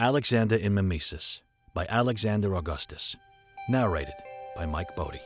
Alexander 0.00 0.56
in 0.56 0.72
Mimesis 0.72 1.42
by 1.74 1.84
Alexander 1.90 2.56
Augustus. 2.56 3.16
Narrated 3.68 4.14
by 4.56 4.64
Mike 4.64 4.96
Bodie. 4.96 5.20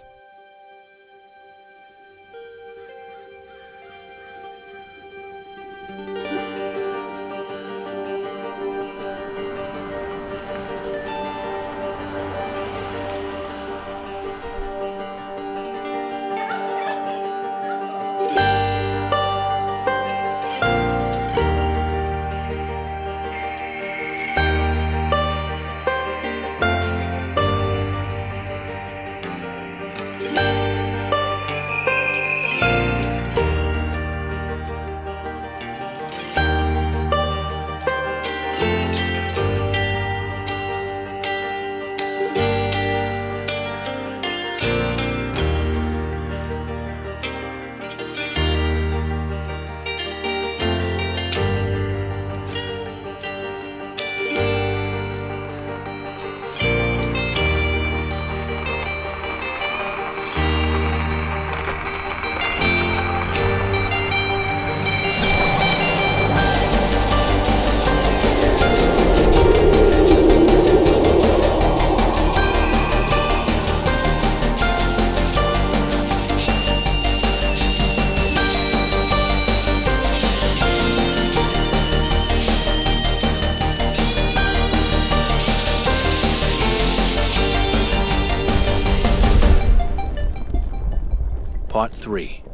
3 92.05 92.45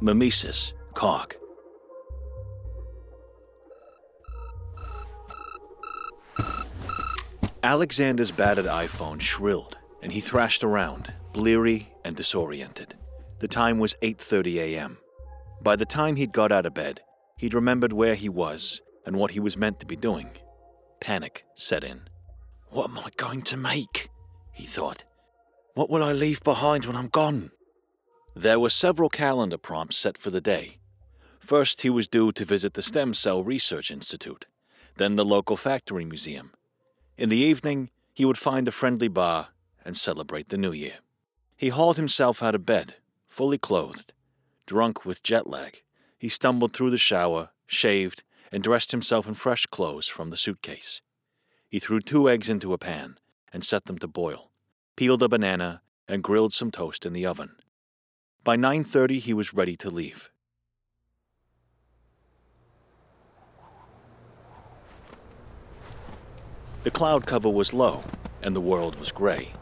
Mimesis, 0.00 0.72
Cog. 0.94 1.34
Alexander's 7.62 8.30
battered 8.30 8.64
iPhone 8.64 9.20
shrilled, 9.20 9.76
and 10.00 10.10
he 10.10 10.20
thrashed 10.20 10.64
around, 10.64 11.12
bleary 11.34 11.92
and 12.02 12.16
disoriented. 12.16 12.94
The 13.40 13.48
time 13.48 13.78
was 13.78 13.94
8:30 14.00 14.56
a.m. 14.56 14.96
By 15.60 15.76
the 15.76 15.84
time 15.84 16.16
he'd 16.16 16.32
got 16.32 16.50
out 16.50 16.64
of 16.64 16.72
bed, 16.72 17.02
he'd 17.36 17.52
remembered 17.52 17.92
where 17.92 18.14
he 18.14 18.30
was 18.30 18.80
and 19.04 19.16
what 19.16 19.32
he 19.32 19.40
was 19.40 19.58
meant 19.58 19.80
to 19.80 19.86
be 19.86 19.96
doing. 19.96 20.30
Panic 20.98 21.44
set 21.54 21.84
in. 21.84 22.08
What 22.70 22.88
am 22.88 22.96
I 22.96 23.10
going 23.18 23.42
to 23.42 23.58
make? 23.58 24.08
he 24.50 24.64
thought. 24.64 25.04
What 25.74 25.90
will 25.90 26.02
I 26.02 26.12
leave 26.12 26.42
behind 26.42 26.86
when 26.86 26.96
I'm 26.96 27.08
gone? 27.08 27.50
There 28.40 28.60
were 28.60 28.70
several 28.70 29.08
calendar 29.08 29.58
prompts 29.58 29.96
set 29.96 30.16
for 30.16 30.30
the 30.30 30.40
day. 30.40 30.78
First, 31.40 31.82
he 31.82 31.90
was 31.90 32.06
due 32.06 32.30
to 32.30 32.44
visit 32.44 32.74
the 32.74 32.84
Stem 32.84 33.12
Cell 33.12 33.42
Research 33.42 33.90
Institute, 33.90 34.46
then 34.96 35.16
the 35.16 35.24
local 35.24 35.56
factory 35.56 36.04
museum. 36.04 36.52
In 37.16 37.30
the 37.30 37.36
evening, 37.36 37.90
he 38.14 38.24
would 38.24 38.38
find 38.38 38.68
a 38.68 38.70
friendly 38.70 39.08
bar 39.08 39.48
and 39.84 39.96
celebrate 39.96 40.50
the 40.50 40.56
new 40.56 40.70
year. 40.70 40.98
He 41.56 41.70
hauled 41.70 41.96
himself 41.96 42.40
out 42.40 42.54
of 42.54 42.64
bed, 42.64 42.94
fully 43.26 43.58
clothed. 43.58 44.12
Drunk 44.66 45.04
with 45.04 45.24
jet 45.24 45.48
lag, 45.48 45.82
he 46.16 46.28
stumbled 46.28 46.72
through 46.72 46.90
the 46.90 46.96
shower, 46.96 47.50
shaved, 47.66 48.22
and 48.52 48.62
dressed 48.62 48.92
himself 48.92 49.26
in 49.26 49.34
fresh 49.34 49.66
clothes 49.66 50.06
from 50.06 50.30
the 50.30 50.36
suitcase. 50.36 51.02
He 51.68 51.80
threw 51.80 52.00
two 52.00 52.30
eggs 52.30 52.48
into 52.48 52.72
a 52.72 52.78
pan 52.78 53.18
and 53.52 53.64
set 53.64 53.86
them 53.86 53.98
to 53.98 54.06
boil, 54.06 54.52
peeled 54.94 55.24
a 55.24 55.28
banana, 55.28 55.82
and 56.06 56.22
grilled 56.22 56.52
some 56.52 56.70
toast 56.70 57.04
in 57.04 57.12
the 57.12 57.26
oven. 57.26 57.56
By 58.44 58.56
9:30 58.56 59.20
he 59.20 59.34
was 59.34 59.52
ready 59.52 59.76
to 59.76 59.90
leave. 59.90 60.30
The 66.82 66.90
cloud 66.90 67.26
cover 67.26 67.50
was 67.50 67.74
low 67.74 68.04
and 68.42 68.56
the 68.56 68.60
world 68.60 68.98
was 68.98 69.12
gray. 69.12 69.52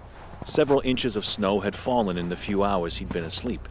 Several 0.45 0.81
inches 0.85 1.17
of 1.17 1.27
snow 1.27 1.61
had 1.61 1.75
fallen 1.75 2.17
in 2.17 2.29
the 2.29 2.37
few 2.37 2.63
hours 2.63 2.99
he'd 2.99 3.09
been 3.09 3.25
asleep, 3.25 3.69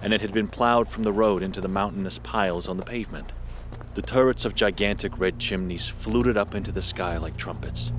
and 0.00 0.14
it 0.14 0.22
had 0.22 0.32
been 0.32 0.48
plowed 0.48 0.88
from 0.88 1.02
the 1.02 1.12
road 1.12 1.42
into 1.42 1.60
the 1.60 1.68
mountainous 1.68 2.18
piles 2.20 2.66
on 2.66 2.78
the 2.78 2.84
pavement. 2.84 3.34
The 3.94 4.02
turrets 4.02 4.44
of 4.44 4.54
gigantic 4.54 5.18
red 5.18 5.38
chimneys 5.38 5.86
fluted 5.86 6.38
up 6.38 6.54
into 6.54 6.72
the 6.72 6.80
sky 6.80 7.18
like 7.18 7.36
trumpets. 7.36 7.92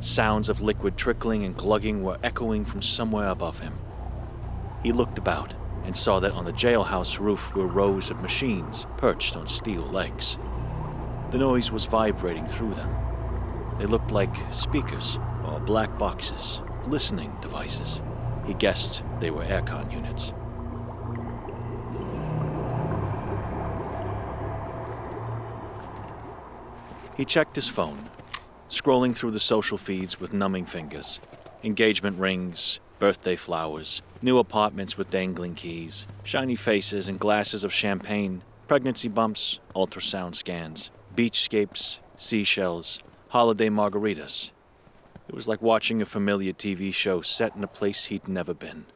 Sounds 0.00 0.48
of 0.48 0.60
liquid 0.60 0.96
trickling 0.96 1.44
and 1.44 1.56
glugging 1.56 2.02
were 2.02 2.18
echoing 2.22 2.64
from 2.66 2.82
somewhere 2.82 3.28
above 3.28 3.60
him. 3.60 3.78
He 4.82 4.92
looked 4.92 5.16
about 5.16 5.54
and 5.88 5.96
saw 5.96 6.20
that 6.20 6.32
on 6.32 6.44
the 6.44 6.52
jailhouse 6.52 7.18
roof 7.18 7.54
were 7.54 7.66
rows 7.66 8.10
of 8.10 8.20
machines 8.20 8.84
perched 8.98 9.38
on 9.38 9.46
steel 9.46 9.84
legs. 9.84 10.36
The 11.30 11.38
noise 11.38 11.72
was 11.72 11.86
vibrating 11.86 12.44
through 12.44 12.74
them. 12.74 12.94
They 13.78 13.86
looked 13.86 14.10
like 14.10 14.36
speakers 14.52 15.18
or 15.46 15.58
black 15.60 15.98
boxes, 15.98 16.60
listening 16.86 17.34
devices. 17.40 18.02
He 18.44 18.52
guessed 18.52 19.02
they 19.18 19.30
were 19.30 19.46
aircon 19.46 19.90
units. 19.90 20.34
He 27.16 27.24
checked 27.24 27.56
his 27.56 27.66
phone, 27.66 28.10
scrolling 28.68 29.14
through 29.14 29.30
the 29.30 29.40
social 29.40 29.78
feeds 29.78 30.20
with 30.20 30.34
numbing 30.34 30.66
fingers. 30.66 31.18
Engagement 31.64 32.18
rings, 32.18 32.78
birthday 32.98 33.36
flowers, 33.36 34.02
new 34.22 34.38
apartments 34.38 34.98
with 34.98 35.10
dangling 35.10 35.54
keys, 35.54 36.06
shiny 36.24 36.56
faces 36.56 37.08
and 37.08 37.20
glasses 37.20 37.64
of 37.64 37.72
champagne, 37.72 38.42
pregnancy 38.66 39.08
bumps, 39.08 39.60
ultrasound 39.74 40.34
scans, 40.34 40.90
beachscapes, 41.14 42.00
seashells, 42.16 42.98
holiday 43.28 43.68
margaritas. 43.68 44.50
It 45.28 45.34
was 45.34 45.46
like 45.46 45.62
watching 45.62 46.00
a 46.00 46.06
familiar 46.06 46.52
TV 46.52 46.92
show 46.92 47.20
set 47.20 47.54
in 47.54 47.62
a 47.62 47.68
place 47.68 48.06
he'd 48.06 48.28
never 48.28 48.54
been. 48.54 48.86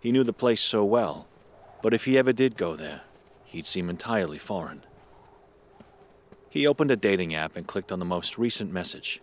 He 0.00 0.12
knew 0.12 0.24
the 0.24 0.32
place 0.32 0.60
so 0.60 0.84
well, 0.84 1.26
but 1.82 1.92
if 1.92 2.04
he 2.04 2.16
ever 2.16 2.32
did 2.32 2.56
go 2.56 2.76
there, 2.76 3.02
he'd 3.44 3.66
seem 3.66 3.90
entirely 3.90 4.38
foreign. 4.38 4.84
He 6.48 6.66
opened 6.66 6.90
a 6.90 6.96
dating 6.96 7.34
app 7.34 7.56
and 7.56 7.66
clicked 7.66 7.92
on 7.92 7.98
the 7.98 8.04
most 8.04 8.38
recent 8.38 8.72
message. 8.72 9.20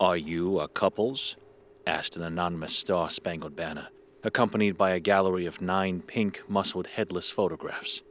Are 0.00 0.16
you 0.16 0.60
a 0.60 0.66
couples? 0.66 1.36
Asked 1.86 2.16
an 2.16 2.22
anonymous 2.22 2.76
star 2.76 3.10
spangled 3.10 3.56
banner, 3.56 3.88
accompanied 4.22 4.76
by 4.76 4.90
a 4.90 5.00
gallery 5.00 5.46
of 5.46 5.60
nine 5.60 6.02
pink, 6.02 6.42
muscled, 6.48 6.86
headless 6.86 7.30
photographs. 7.30 8.02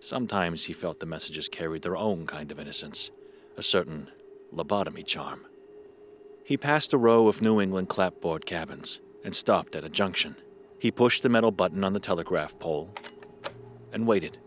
Sometimes 0.00 0.64
he 0.64 0.72
felt 0.72 1.00
the 1.00 1.06
messages 1.06 1.48
carried 1.48 1.82
their 1.82 1.96
own 1.96 2.26
kind 2.26 2.50
of 2.50 2.58
innocence, 2.58 3.10
a 3.56 3.62
certain 3.62 4.10
lobotomy 4.52 5.04
charm. 5.04 5.46
He 6.44 6.56
passed 6.56 6.92
a 6.92 6.98
row 6.98 7.28
of 7.28 7.42
New 7.42 7.60
England 7.60 7.88
clapboard 7.88 8.46
cabins 8.46 9.00
and 9.22 9.34
stopped 9.34 9.76
at 9.76 9.84
a 9.84 9.90
junction. 9.90 10.36
He 10.78 10.90
pushed 10.90 11.22
the 11.22 11.28
metal 11.28 11.50
button 11.50 11.84
on 11.84 11.92
the 11.92 12.00
telegraph 12.00 12.58
pole 12.58 12.90
and 13.92 14.06
waited. 14.06 14.38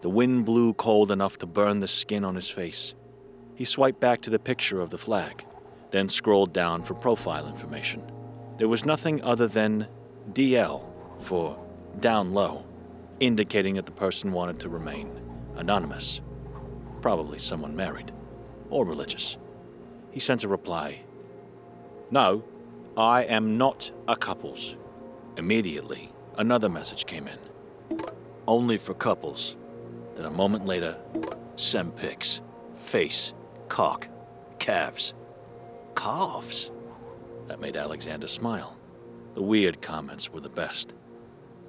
The 0.00 0.08
wind 0.08 0.46
blew 0.46 0.72
cold 0.74 1.10
enough 1.10 1.38
to 1.38 1.46
burn 1.46 1.80
the 1.80 1.88
skin 1.88 2.24
on 2.24 2.36
his 2.36 2.48
face. 2.48 2.94
He 3.54 3.64
swiped 3.64 4.00
back 4.00 4.22
to 4.22 4.30
the 4.30 4.38
picture 4.38 4.80
of 4.80 4.90
the 4.90 4.96
flag, 4.96 5.44
then 5.90 6.08
scrolled 6.08 6.52
down 6.52 6.82
for 6.82 6.94
profile 6.94 7.46
information. 7.46 8.02
There 8.56 8.68
was 8.68 8.84
nothing 8.84 9.22
other 9.22 9.48
than 9.48 9.88
DL 10.32 10.84
for 11.20 11.58
down 11.98 12.32
low, 12.32 12.64
indicating 13.18 13.74
that 13.74 13.86
the 13.86 13.92
person 13.92 14.32
wanted 14.32 14.60
to 14.60 14.68
remain 14.68 15.10
anonymous. 15.56 16.20
Probably 17.00 17.38
someone 17.38 17.74
married 17.74 18.12
or 18.68 18.84
religious. 18.84 19.36
He 20.10 20.20
sent 20.20 20.44
a 20.44 20.48
reply 20.48 21.00
No, 22.10 22.44
I 22.96 23.24
am 23.24 23.56
not 23.56 23.90
a 24.08 24.16
couples. 24.16 24.76
Immediately, 25.36 26.12
another 26.36 26.68
message 26.68 27.06
came 27.06 27.28
in. 27.28 27.38
Only 28.46 28.78
for 28.78 28.94
couples. 28.94 29.56
Then 30.16 30.26
a 30.26 30.30
moment 30.30 30.66
later, 30.66 30.98
Sempics, 31.54 32.40
face, 32.74 33.32
cock, 33.68 34.08
calves, 34.58 35.14
calves. 35.94 36.70
That 37.46 37.60
made 37.60 37.76
Alexander 37.76 38.28
smile. 38.28 38.76
The 39.34 39.42
weird 39.42 39.80
comments 39.80 40.30
were 40.30 40.40
the 40.40 40.48
best. 40.48 40.94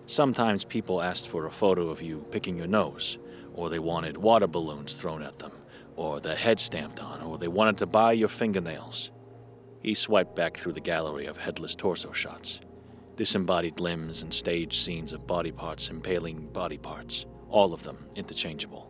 Sometimes 0.05 0.65
people 0.65 1.01
asked 1.01 1.29
for 1.29 1.45
a 1.45 1.51
photo 1.51 1.89
of 1.89 2.01
you 2.01 2.25
picking 2.31 2.57
your 2.57 2.67
nose, 2.67 3.17
or 3.53 3.69
they 3.69 3.79
wanted 3.79 4.17
water 4.17 4.47
balloons 4.47 4.93
thrown 4.93 5.21
at 5.21 5.37
them, 5.37 5.51
or 5.95 6.19
their 6.19 6.35
head 6.35 6.59
stamped 6.59 6.99
on, 6.99 7.21
or 7.21 7.37
they 7.37 7.47
wanted 7.47 7.77
to 7.77 7.85
buy 7.85 8.11
your 8.11 8.27
fingernails. 8.27 9.11
He 9.81 9.93
swiped 9.93 10.35
back 10.35 10.57
through 10.57 10.73
the 10.73 10.79
gallery 10.79 11.25
of 11.25 11.37
headless 11.37 11.75
torso 11.75 12.11
shots, 12.11 12.61
disembodied 13.15 13.79
limbs 13.79 14.21
and 14.21 14.33
staged 14.33 14.75
scenes 14.75 15.13
of 15.13 15.27
body 15.27 15.51
parts 15.51 15.89
impaling 15.89 16.47
body 16.47 16.77
parts, 16.77 17.25
all 17.49 17.73
of 17.73 17.83
them 17.83 18.05
interchangeable, 18.15 18.87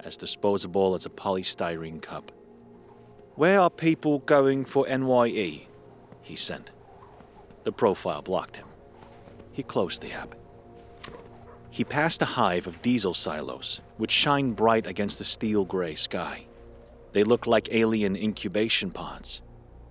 as 0.00 0.16
disposable 0.16 0.94
as 0.94 1.06
a 1.06 1.10
polystyrene 1.10 2.00
cup. 2.00 2.32
Where 3.36 3.60
are 3.60 3.70
people 3.70 4.20
going 4.20 4.64
for 4.64 4.86
NYE? 4.86 5.66
He 6.22 6.36
sent. 6.36 6.70
The 7.64 7.72
profile 7.72 8.22
blocked 8.22 8.54
him. 8.54 8.68
He 9.50 9.64
closed 9.64 10.02
the 10.02 10.12
app. 10.12 10.36
He 11.68 11.82
passed 11.82 12.22
a 12.22 12.26
hive 12.26 12.68
of 12.68 12.80
diesel 12.80 13.12
silos, 13.12 13.80
which 13.96 14.12
shined 14.12 14.54
bright 14.54 14.86
against 14.86 15.18
the 15.18 15.24
steel 15.24 15.64
gray 15.64 15.96
sky. 15.96 16.46
They 17.10 17.24
looked 17.24 17.48
like 17.48 17.74
alien 17.74 18.14
incubation 18.14 18.92
pods. 18.92 19.42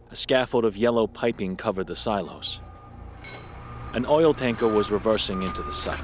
A 0.09 0.15
scaffold 0.15 0.63
of 0.63 0.77
yellow 0.77 1.05
piping 1.05 1.57
covered 1.57 1.87
the 1.87 1.97
silos. 1.97 2.61
An 3.93 4.05
oil 4.05 4.33
tanker 4.33 4.69
was 4.69 4.89
reversing 4.89 5.43
into 5.43 5.63
the 5.63 5.73
site. 5.73 5.99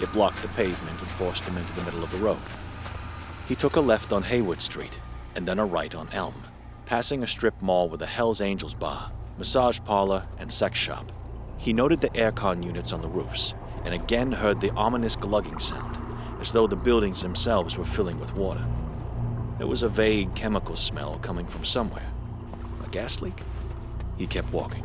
It 0.00 0.12
blocked 0.12 0.42
the 0.42 0.48
pavement 0.48 0.98
and 0.98 1.08
forced 1.08 1.46
him 1.46 1.56
into 1.56 1.72
the 1.74 1.82
middle 1.82 2.02
of 2.02 2.10
the 2.10 2.18
road. 2.18 2.42
He 3.46 3.54
took 3.54 3.76
a 3.76 3.80
left 3.80 4.12
on 4.12 4.24
Haywood 4.24 4.60
Street 4.60 4.98
and 5.36 5.46
then 5.46 5.60
a 5.60 5.64
right 5.64 5.94
on 5.94 6.08
Elm, 6.10 6.34
passing 6.90 7.22
a 7.22 7.26
strip 7.26 7.62
mall 7.62 7.88
with 7.88 8.02
a 8.02 8.06
Hell's 8.06 8.40
Angels 8.40 8.74
bar, 8.74 9.12
massage 9.38 9.78
parlor, 9.84 10.26
and 10.38 10.50
sex 10.50 10.76
shop. 10.76 11.12
He 11.56 11.72
noted 11.72 12.00
the 12.00 12.08
aircon 12.08 12.64
units 12.64 12.92
on 12.92 13.00
the 13.00 13.06
roofs 13.06 13.54
and 13.84 13.94
again 13.94 14.32
heard 14.32 14.60
the 14.60 14.72
ominous 14.72 15.14
glugging 15.14 15.60
sound, 15.60 15.96
as 16.40 16.50
though 16.50 16.66
the 16.66 16.74
buildings 16.74 17.22
themselves 17.22 17.78
were 17.78 17.84
filling 17.84 18.18
with 18.18 18.34
water. 18.34 18.66
There 19.58 19.68
was 19.68 19.84
a 19.84 19.88
vague 19.88 20.34
chemical 20.34 20.74
smell 20.74 21.20
coming 21.22 21.46
from 21.46 21.64
somewhere. 21.64 22.10
A 22.84 22.88
gas 22.88 23.22
leak? 23.22 23.40
He 24.16 24.26
kept 24.26 24.52
walking. 24.52 24.84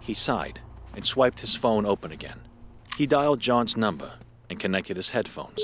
He 0.00 0.14
sighed 0.14 0.58
and 0.96 1.04
swiped 1.04 1.38
his 1.38 1.54
phone 1.54 1.86
open 1.86 2.10
again. 2.10 2.40
He 2.96 3.06
dialed 3.06 3.38
John's 3.38 3.76
number 3.76 4.14
and 4.50 4.58
connected 4.58 4.96
his 4.96 5.10
headphones. 5.10 5.62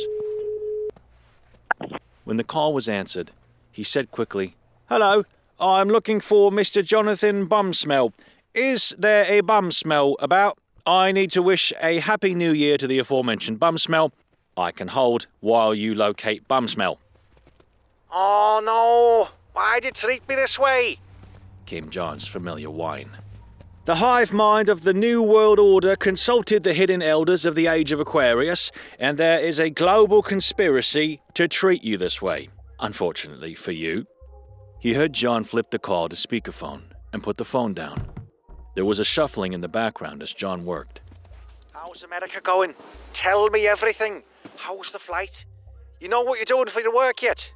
When 2.25 2.38
the 2.38 2.44
call 2.44 2.73
was 2.73 2.88
answered, 2.88 3.33
he 3.71 3.83
said 3.83 4.11
quickly, 4.11 4.56
Hello, 4.88 5.25
I'm 5.61 5.88
looking 5.88 6.21
for 6.21 6.50
Mr. 6.50 6.83
Jonathan 6.83 7.47
Bumsmell. 7.47 8.12
Is 8.55 8.94
there 8.99 9.25
a 9.29 9.43
Bumsmell 9.43 10.15
about? 10.21 10.59
I 10.87 11.12
need 11.12 11.31
to 11.33 11.43
wish 11.43 11.73
a 11.83 11.99
happy 11.99 12.35
new 12.35 12.53
year 12.53 12.79
to 12.79 12.87
the 12.87 13.00
aforementioned 13.00 13.59
Bumsmell. 13.59 14.12
I 14.56 14.71
can 14.71 14.88
hold 14.88 15.27
while 15.41 15.75
you 15.75 15.94
locate 15.94 16.49
Bumsmell. 16.49 16.99
Oh 18.11 18.62
no! 18.65 19.35
Why'd 19.53 19.85
you 19.85 19.91
treat 19.91 20.27
me 20.29 20.37
this 20.37 20.59
way? 20.59 20.99
came 21.67 21.91
John's 21.91 22.27
familiar 22.27 22.71
whine. 22.71 23.11
The 23.87 23.94
hive 23.94 24.33
mind 24.33 24.69
of 24.69 24.81
the 24.81 24.93
New 24.93 25.23
World 25.23 25.61
Order 25.61 25.94
consulted 25.94 26.65
the 26.65 26.75
hidden 26.75 27.03
elders 27.03 27.44
of 27.44 27.55
the 27.55 27.69
Age 27.69 27.93
of 27.93 28.00
Aquarius, 28.00 28.73
and 28.99 29.17
there 29.17 29.38
is 29.38 29.61
a 29.61 29.71
global 29.71 30.23
conspiracy 30.23 31.21
to 31.35 31.47
treat 31.47 31.85
you 31.85 31.97
this 31.97 32.21
way. 32.21 32.49
Unfortunately 32.81 33.55
for 33.55 33.71
you. 33.71 34.05
He 34.81 34.94
heard 34.94 35.12
John 35.12 35.44
flip 35.44 35.71
the 35.71 35.79
call 35.79 36.09
to 36.09 36.17
speakerphone 36.17 36.83
and 37.12 37.23
put 37.23 37.37
the 37.37 37.44
phone 37.44 37.75
down. 37.75 38.11
There 38.75 38.85
was 38.85 38.99
a 38.99 39.05
shuffling 39.05 39.53
in 39.53 39.61
the 39.61 39.69
background 39.69 40.21
as 40.21 40.35
John 40.35 40.65
worked. 40.65 41.00
How's 41.73 42.03
America 42.03 42.41
going? 42.43 42.75
Tell 43.12 43.49
me 43.50 43.69
everything. 43.69 44.25
How's 44.56 44.91
the 44.91 44.99
flight? 44.99 45.47
You 46.00 46.09
know 46.09 46.23
what 46.23 46.41
you're 46.41 46.44
doing 46.44 46.67
for 46.67 46.81
your 46.81 46.93
work 46.93 47.23
yet? 47.23 47.53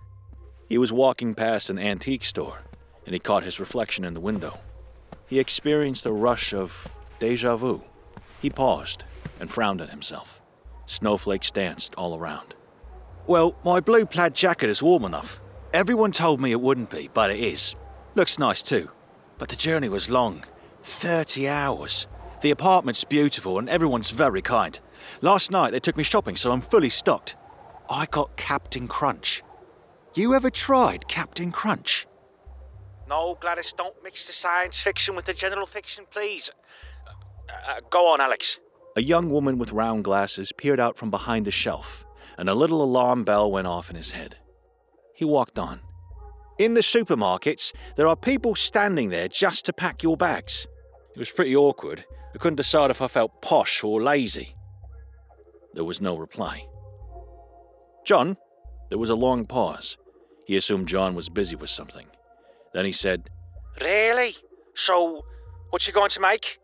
He 0.68 0.78
was 0.78 0.92
walking 0.92 1.34
past 1.34 1.70
an 1.70 1.78
antique 1.80 2.22
store, 2.22 2.60
and 3.04 3.14
he 3.14 3.18
caught 3.18 3.42
his 3.42 3.58
reflection 3.58 4.04
in 4.04 4.14
the 4.14 4.20
window. 4.20 4.60
He 5.30 5.38
experienced 5.38 6.06
a 6.06 6.12
rush 6.12 6.52
of 6.52 6.92
deja 7.20 7.56
vu. 7.56 7.84
He 8.42 8.50
paused 8.50 9.04
and 9.38 9.48
frowned 9.48 9.80
at 9.80 9.90
himself. 9.90 10.42
Snowflakes 10.86 11.52
danced 11.52 11.94
all 11.94 12.18
around. 12.18 12.56
Well, 13.28 13.54
my 13.64 13.78
blue 13.78 14.06
plaid 14.06 14.34
jacket 14.34 14.68
is 14.68 14.82
warm 14.82 15.04
enough. 15.04 15.40
Everyone 15.72 16.10
told 16.10 16.40
me 16.40 16.50
it 16.50 16.60
wouldn't 16.60 16.90
be, 16.90 17.08
but 17.14 17.30
it 17.30 17.38
is. 17.38 17.76
Looks 18.16 18.40
nice 18.40 18.60
too. 18.60 18.90
But 19.38 19.50
the 19.50 19.56
journey 19.56 19.88
was 19.88 20.10
long 20.10 20.44
30 20.82 21.46
hours. 21.46 22.08
The 22.40 22.50
apartment's 22.50 23.04
beautiful 23.04 23.60
and 23.60 23.68
everyone's 23.68 24.10
very 24.10 24.42
kind. 24.42 24.80
Last 25.20 25.52
night 25.52 25.70
they 25.70 25.78
took 25.78 25.96
me 25.96 26.02
shopping, 26.02 26.34
so 26.34 26.50
I'm 26.50 26.60
fully 26.60 26.90
stocked. 26.90 27.36
I 27.88 28.06
got 28.10 28.36
Captain 28.36 28.88
Crunch. 28.88 29.44
You 30.12 30.34
ever 30.34 30.50
tried 30.50 31.06
Captain 31.06 31.52
Crunch? 31.52 32.08
No, 33.10 33.36
Gladys, 33.40 33.72
don't 33.72 34.00
mix 34.04 34.28
the 34.28 34.32
science 34.32 34.80
fiction 34.80 35.16
with 35.16 35.24
the 35.24 35.34
general 35.34 35.66
fiction, 35.66 36.04
please. 36.12 36.48
Uh, 37.04 37.72
uh, 37.72 37.80
go 37.90 38.06
on, 38.12 38.20
Alex. 38.20 38.60
A 38.96 39.02
young 39.02 39.30
woman 39.30 39.58
with 39.58 39.72
round 39.72 40.04
glasses 40.04 40.52
peered 40.52 40.78
out 40.78 40.96
from 40.96 41.10
behind 41.10 41.48
a 41.48 41.50
shelf, 41.50 42.06
and 42.38 42.48
a 42.48 42.54
little 42.54 42.80
alarm 42.82 43.24
bell 43.24 43.50
went 43.50 43.66
off 43.66 43.90
in 43.90 43.96
his 43.96 44.12
head. 44.12 44.36
He 45.12 45.24
walked 45.24 45.58
on. 45.58 45.80
In 46.56 46.74
the 46.74 46.82
supermarkets, 46.82 47.72
there 47.96 48.06
are 48.06 48.14
people 48.14 48.54
standing 48.54 49.08
there 49.08 49.26
just 49.26 49.66
to 49.66 49.72
pack 49.72 50.04
your 50.04 50.16
bags. 50.16 50.68
It 51.16 51.18
was 51.18 51.32
pretty 51.32 51.56
awkward. 51.56 52.04
I 52.32 52.38
couldn't 52.38 52.56
decide 52.56 52.92
if 52.92 53.02
I 53.02 53.08
felt 53.08 53.42
posh 53.42 53.82
or 53.82 54.00
lazy. 54.00 54.54
There 55.74 55.84
was 55.84 56.00
no 56.00 56.16
reply. 56.16 56.64
John? 58.06 58.36
There 58.88 58.98
was 58.98 59.10
a 59.10 59.16
long 59.16 59.46
pause. 59.46 59.96
He 60.46 60.56
assumed 60.56 60.86
John 60.86 61.16
was 61.16 61.28
busy 61.28 61.56
with 61.56 61.70
something. 61.70 62.06
Then 62.72 62.84
he 62.84 62.92
said, 62.92 63.30
Really? 63.80 64.36
So, 64.74 65.24
what 65.70 65.86
you 65.86 65.92
going 65.92 66.10
to 66.10 66.20
make? 66.20 66.58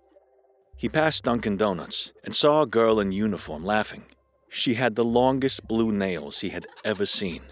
He 0.77 0.89
passed 0.89 1.25
Dunkin' 1.25 1.57
Donuts 1.57 2.13
and 2.25 2.35
saw 2.35 2.63
a 2.63 2.67
girl 2.67 3.01
in 3.01 3.13
uniform 3.13 3.65
laughing. 3.65 4.05
She 4.49 4.75
had 4.75 4.95
the 4.95 5.05
longest 5.05 5.67
blue 5.67 5.91
nails 5.91 6.41
he 6.41 6.51
had 6.51 6.67
ever 6.85 7.07
seen. 7.07 7.43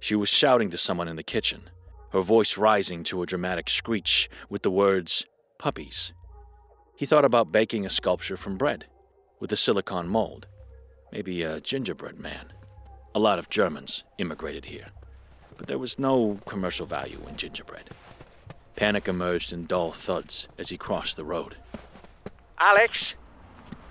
She 0.00 0.14
was 0.14 0.28
shouting 0.28 0.70
to 0.70 0.78
someone 0.78 1.08
in 1.08 1.16
the 1.16 1.22
kitchen, 1.22 1.70
her 2.12 2.20
voice 2.20 2.56
rising 2.56 3.04
to 3.04 3.22
a 3.22 3.26
dramatic 3.26 3.68
screech 3.68 4.28
with 4.48 4.62
the 4.62 4.70
words, 4.70 5.26
puppies. 5.58 6.12
He 6.96 7.06
thought 7.06 7.24
about 7.24 7.52
baking 7.52 7.86
a 7.86 7.90
sculpture 7.90 8.36
from 8.36 8.58
bread, 8.58 8.86
with 9.40 9.52
a 9.52 9.56
silicon 9.56 10.08
mold, 10.08 10.46
maybe 11.10 11.42
a 11.42 11.60
gingerbread 11.60 12.18
man. 12.18 12.52
A 13.14 13.18
lot 13.18 13.38
of 13.38 13.50
Germans 13.50 14.04
immigrated 14.18 14.66
here, 14.66 14.88
but 15.56 15.66
there 15.66 15.78
was 15.78 15.98
no 15.98 16.38
commercial 16.46 16.86
value 16.86 17.20
in 17.28 17.36
gingerbread. 17.36 17.90
Panic 18.76 19.08
emerged 19.08 19.52
in 19.52 19.66
dull 19.66 19.92
thuds 19.92 20.48
as 20.58 20.70
he 20.70 20.76
crossed 20.76 21.16
the 21.16 21.24
road. 21.24 21.56
Alex? 22.58 23.16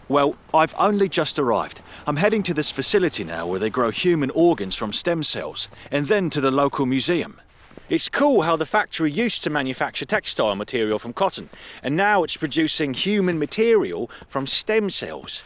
Well, 0.08 0.36
I've 0.53 0.75
only 0.77 1.08
just 1.08 1.39
arrived. 1.39 1.82
I'm 2.06 2.18
heading 2.18 2.44
to 2.44 2.53
this 2.53 2.72
facility 2.72 3.24
now 3.24 3.48
where 3.48 3.60
they 3.60 3.70
grow 3.70 3.91
human 3.91 4.30
organs 4.32 4.75
from 4.75 4.91
stem 4.91 5.24
cells, 5.24 5.70
and 5.89 6.08
then 6.08 6.30
to 6.32 6.41
the 6.41 6.51
local 6.51 6.86
museum. 6.86 7.39
It's 7.89 8.10
cool 8.10 8.41
how 8.41 8.56
the 8.56 8.65
factory 8.65 9.12
used 9.12 9.44
to 9.44 9.50
manufacture 9.50 10.06
textile 10.06 10.56
material 10.56 11.00
from 11.00 11.13
cotton, 11.13 11.50
and 11.84 11.96
now 11.96 12.24
it's 12.24 12.38
producing 12.38 12.94
human 12.94 13.39
material 13.39 14.10
from 14.27 14.48
stem 14.48 14.89
cells. 14.89 15.44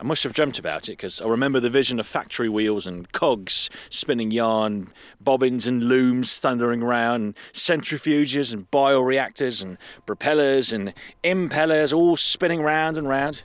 I 0.00 0.02
must 0.02 0.24
have 0.24 0.32
dreamt 0.32 0.58
about 0.58 0.88
it 0.88 0.92
because 0.92 1.20
I 1.20 1.26
remember 1.26 1.60
the 1.60 1.68
vision 1.68 2.00
of 2.00 2.06
factory 2.06 2.48
wheels 2.48 2.86
and 2.86 3.12
cogs 3.12 3.68
spinning 3.90 4.30
yarn, 4.30 4.94
bobbins 5.20 5.66
and 5.66 5.84
looms 5.84 6.38
thundering 6.38 6.82
around, 6.82 7.36
centrifuges 7.52 8.54
and 8.54 8.70
bioreactors 8.70 9.62
and 9.62 9.76
propellers 10.06 10.72
and 10.72 10.94
impellers 11.22 11.94
all 11.94 12.16
spinning 12.16 12.62
round 12.62 12.96
and 12.96 13.10
round. 13.10 13.42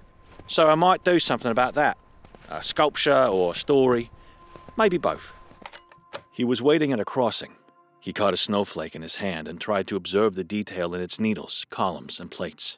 So 0.48 0.70
I 0.70 0.76
might 0.76 1.04
do 1.04 1.20
something 1.20 1.52
about 1.52 1.74
that 1.74 1.98
a 2.50 2.64
sculpture 2.64 3.26
or 3.26 3.52
a 3.52 3.56
story, 3.56 4.10
maybe 4.78 4.98
both. 4.98 5.34
He 6.32 6.46
was 6.46 6.62
waiting 6.62 6.94
at 6.94 7.02
a 7.02 7.06
crossing. 7.06 7.52
He 8.00 8.14
caught 8.14 8.34
a 8.34 8.38
snowflake 8.38 8.96
in 8.96 9.02
his 9.02 9.16
hand 9.16 9.50
and 9.50 9.60
tried 9.60 9.88
to 9.88 9.98
observe 9.98 10.36
the 10.36 10.44
detail 10.46 10.96
in 10.96 11.02
its 11.02 11.20
needles, 11.20 11.66
columns, 11.70 12.20
and 12.20 12.32
plates. 12.32 12.78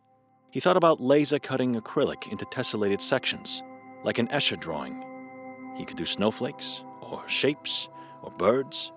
He 0.49 0.61
thought 0.61 0.77
about 0.77 1.01
laser 1.01 1.37
cutting 1.37 1.79
acrylic 1.79 2.31
into 2.31 2.45
tessellated 2.45 3.01
sections, 3.01 3.61
like 4.03 4.19
an 4.19 4.27
Escher 4.27 4.59
drawing. 4.59 5.03
He 5.75 5.85
could 5.85 5.97
do 5.97 6.05
snowflakes, 6.05 6.83
or 7.01 7.27
shapes, 7.27 7.87
or 8.21 8.31
birds. 8.31 8.91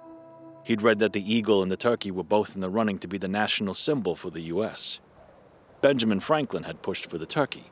He'd 0.64 0.82
read 0.82 0.98
that 0.98 1.12
the 1.12 1.34
eagle 1.34 1.62
and 1.62 1.70
the 1.70 1.76
turkey 1.76 2.10
were 2.10 2.24
both 2.24 2.54
in 2.54 2.60
the 2.60 2.70
running 2.70 2.98
to 2.98 3.08
be 3.08 3.18
the 3.18 3.28
national 3.28 3.74
symbol 3.74 4.14
for 4.14 4.30
the 4.30 4.42
U.S. 4.42 5.00
Benjamin 5.80 6.20
Franklin 6.20 6.64
had 6.64 6.82
pushed 6.82 7.10
for 7.10 7.18
the 7.18 7.26
turkey, 7.26 7.70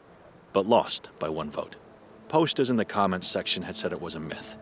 but 0.53 0.67
lost 0.67 1.11
by 1.19 1.29
one 1.29 1.51
vote. 1.51 1.77
Posters 2.29 2.71
in 2.71 2.77
the 2.77 2.85
comments 2.85 3.27
section 3.27 3.63
had 3.63 3.77
said 3.77 3.93
it 3.93 4.01
was 4.01 4.15
a 4.15 4.21
myth. 4.21 4.57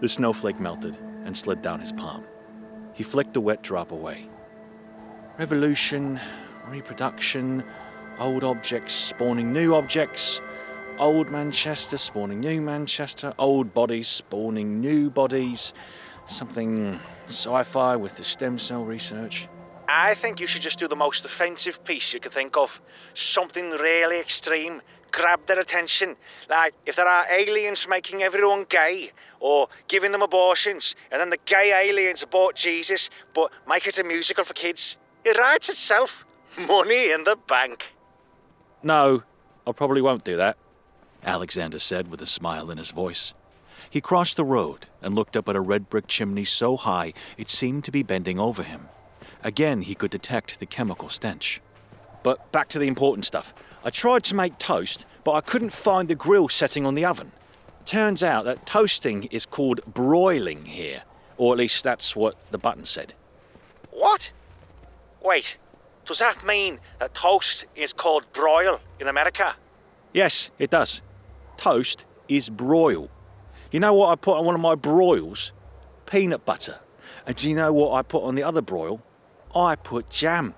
The 0.00 0.08
snowflake 0.08 0.60
melted 0.60 0.98
and 1.24 1.36
slid 1.36 1.62
down 1.62 1.80
his 1.80 1.92
palm. 1.92 2.24
He 2.92 3.02
flicked 3.02 3.34
the 3.34 3.40
wet 3.40 3.62
drop 3.62 3.92
away. 3.92 4.28
Revolution, 5.38 6.18
reproduction, 6.66 7.62
old 8.18 8.44
objects 8.44 8.94
spawning 8.94 9.52
new 9.52 9.74
objects, 9.74 10.40
old 10.98 11.30
Manchester 11.30 11.98
spawning 11.98 12.40
new 12.40 12.60
Manchester, 12.60 13.34
old 13.38 13.74
bodies 13.74 14.08
spawning 14.08 14.80
new 14.80 15.10
bodies, 15.10 15.72
something 16.26 16.98
sci 17.26 17.62
fi 17.64 17.96
with 17.96 18.16
the 18.16 18.24
stem 18.24 18.58
cell 18.58 18.84
research. 18.84 19.48
I 19.88 20.14
think 20.14 20.40
you 20.40 20.46
should 20.46 20.62
just 20.62 20.78
do 20.78 20.88
the 20.88 20.96
most 20.96 21.24
offensive 21.24 21.84
piece 21.84 22.12
you 22.12 22.20
can 22.20 22.32
think 22.32 22.56
of. 22.56 22.80
Something 23.14 23.70
really 23.70 24.18
extreme. 24.18 24.82
Grab 25.12 25.46
their 25.46 25.60
attention. 25.60 26.16
Like 26.50 26.74
if 26.84 26.96
there 26.96 27.06
are 27.06 27.24
aliens 27.30 27.86
making 27.88 28.22
everyone 28.22 28.64
gay 28.68 29.10
or 29.38 29.68
giving 29.88 30.12
them 30.12 30.22
abortions, 30.22 30.96
and 31.12 31.20
then 31.20 31.30
the 31.30 31.38
gay 31.44 31.72
aliens 31.88 32.22
abort 32.22 32.56
Jesus, 32.56 33.10
but 33.32 33.50
make 33.68 33.86
it 33.86 33.98
a 33.98 34.04
musical 34.04 34.44
for 34.44 34.54
kids. 34.54 34.96
It 35.24 35.38
writes 35.38 35.68
itself. 35.68 36.24
Money 36.58 37.12
in 37.12 37.24
the 37.24 37.36
bank. 37.46 37.92
No, 38.82 39.22
I 39.66 39.72
probably 39.72 40.00
won't 40.02 40.24
do 40.24 40.36
that, 40.36 40.56
Alexander 41.24 41.78
said 41.78 42.08
with 42.08 42.20
a 42.22 42.26
smile 42.26 42.70
in 42.70 42.78
his 42.78 42.90
voice. 42.90 43.34
He 43.90 44.00
crossed 44.00 44.36
the 44.36 44.44
road 44.44 44.86
and 45.00 45.14
looked 45.14 45.36
up 45.36 45.48
at 45.48 45.56
a 45.56 45.60
red 45.60 45.88
brick 45.88 46.06
chimney 46.06 46.44
so 46.44 46.76
high 46.76 47.12
it 47.36 47.48
seemed 47.48 47.84
to 47.84 47.92
be 47.92 48.02
bending 48.02 48.38
over 48.38 48.62
him. 48.62 48.88
Again, 49.42 49.82
he 49.82 49.94
could 49.94 50.10
detect 50.10 50.58
the 50.58 50.66
chemical 50.66 51.08
stench. 51.08 51.60
But 52.22 52.50
back 52.50 52.68
to 52.68 52.78
the 52.78 52.88
important 52.88 53.24
stuff. 53.24 53.54
I 53.84 53.90
tried 53.90 54.24
to 54.24 54.34
make 54.34 54.58
toast, 54.58 55.06
but 55.22 55.32
I 55.32 55.40
couldn't 55.40 55.72
find 55.72 56.08
the 56.08 56.16
grill 56.16 56.48
setting 56.48 56.84
on 56.84 56.96
the 56.96 57.04
oven. 57.04 57.32
Turns 57.84 58.22
out 58.22 58.44
that 58.46 58.66
toasting 58.66 59.24
is 59.24 59.46
called 59.46 59.80
broiling 59.86 60.64
here, 60.64 61.02
or 61.36 61.52
at 61.52 61.58
least 61.58 61.84
that's 61.84 62.16
what 62.16 62.34
the 62.50 62.58
button 62.58 62.84
said. 62.84 63.14
What? 63.92 64.32
Wait, 65.22 65.58
does 66.04 66.18
that 66.18 66.44
mean 66.44 66.80
that 66.98 67.14
toast 67.14 67.66
is 67.76 67.92
called 67.92 68.24
broil 68.32 68.80
in 68.98 69.06
America? 69.06 69.54
Yes, 70.12 70.50
it 70.58 70.70
does. 70.70 71.02
Toast 71.56 72.04
is 72.28 72.48
broil. 72.48 73.10
You 73.70 73.80
know 73.80 73.94
what 73.94 74.10
I 74.10 74.16
put 74.16 74.38
on 74.38 74.44
one 74.44 74.54
of 74.54 74.60
my 74.60 74.74
broils? 74.74 75.52
Peanut 76.06 76.44
butter. 76.44 76.80
And 77.26 77.36
do 77.36 77.48
you 77.48 77.54
know 77.54 77.72
what 77.72 77.92
I 77.94 78.02
put 78.02 78.22
on 78.22 78.34
the 78.34 78.42
other 78.42 78.62
broil? 78.62 79.02
I 79.54 79.76
put 79.76 80.10
jam. 80.10 80.54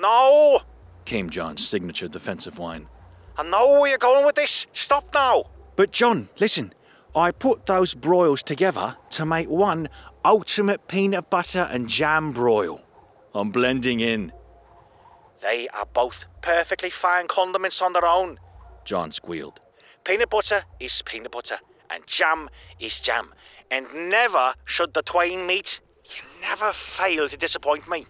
No! 0.00 0.60
came 1.04 1.30
John's 1.30 1.66
signature 1.66 2.08
defensive 2.08 2.58
whine. 2.58 2.88
I 3.38 3.42
know 3.44 3.80
where 3.80 3.90
you're 3.90 3.98
going 3.98 4.26
with 4.26 4.34
this. 4.34 4.66
Stop 4.72 5.14
now. 5.14 5.44
But 5.76 5.92
John, 5.92 6.28
listen, 6.40 6.72
I 7.14 7.30
put 7.30 7.66
those 7.66 7.94
broils 7.94 8.42
together 8.42 8.96
to 9.10 9.26
make 9.26 9.48
one 9.48 9.88
ultimate 10.24 10.88
peanut 10.88 11.30
butter 11.30 11.68
and 11.70 11.88
jam 11.88 12.32
broil. 12.32 12.82
I'm 13.34 13.50
blending 13.50 14.00
in. 14.00 14.32
They 15.42 15.68
are 15.68 15.86
both 15.86 16.26
perfectly 16.40 16.90
fine 16.90 17.28
condiments 17.28 17.82
on 17.82 17.92
their 17.92 18.06
own. 18.06 18.38
John 18.84 19.12
squealed. 19.12 19.60
Peanut 20.06 20.30
butter 20.30 20.62
is 20.78 21.02
peanut 21.02 21.32
butter, 21.32 21.56
and 21.90 22.06
jam 22.06 22.48
is 22.78 23.00
jam. 23.00 23.34
And 23.72 23.86
never 24.08 24.54
should 24.64 24.94
the 24.94 25.02
twain 25.02 25.48
meet. 25.48 25.80
You 26.04 26.22
never 26.40 26.72
fail 26.72 27.28
to 27.28 27.36
disappoint 27.36 27.90
me. 27.90 28.06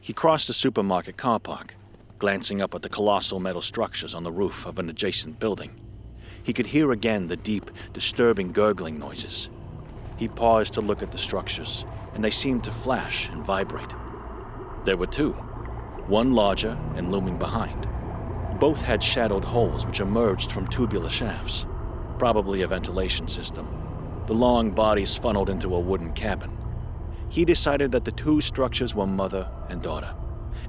He 0.00 0.12
crossed 0.12 0.48
the 0.48 0.54
supermarket 0.54 1.16
car 1.16 1.38
park, 1.38 1.76
glancing 2.18 2.60
up 2.60 2.74
at 2.74 2.82
the 2.82 2.88
colossal 2.88 3.38
metal 3.38 3.62
structures 3.62 4.12
on 4.12 4.24
the 4.24 4.32
roof 4.32 4.66
of 4.66 4.80
an 4.80 4.88
adjacent 4.88 5.38
building. 5.38 5.70
He 6.42 6.52
could 6.52 6.66
hear 6.66 6.90
again 6.90 7.28
the 7.28 7.36
deep, 7.36 7.70
disturbing 7.92 8.50
gurgling 8.50 8.98
noises. 8.98 9.48
He 10.16 10.26
paused 10.26 10.72
to 10.72 10.80
look 10.80 11.00
at 11.00 11.12
the 11.12 11.18
structures, 11.18 11.84
and 12.14 12.24
they 12.24 12.30
seemed 12.32 12.64
to 12.64 12.72
flash 12.72 13.28
and 13.28 13.44
vibrate. 13.44 13.94
There 14.84 14.96
were 14.96 15.06
two, 15.06 15.34
one 16.08 16.32
larger 16.32 16.76
and 16.96 17.12
looming 17.12 17.38
behind. 17.38 17.88
Both 18.58 18.80
had 18.80 19.02
shadowed 19.02 19.44
holes 19.44 19.84
which 19.84 20.00
emerged 20.00 20.50
from 20.50 20.66
tubular 20.66 21.10
shafts, 21.10 21.66
probably 22.18 22.62
a 22.62 22.68
ventilation 22.68 23.28
system. 23.28 23.68
The 24.26 24.34
long 24.34 24.70
bodies 24.70 25.14
funneled 25.14 25.50
into 25.50 25.74
a 25.74 25.80
wooden 25.80 26.12
cabin. 26.14 26.56
He 27.28 27.44
decided 27.44 27.92
that 27.92 28.06
the 28.06 28.12
two 28.12 28.40
structures 28.40 28.94
were 28.94 29.06
mother 29.06 29.50
and 29.68 29.82
daughter, 29.82 30.14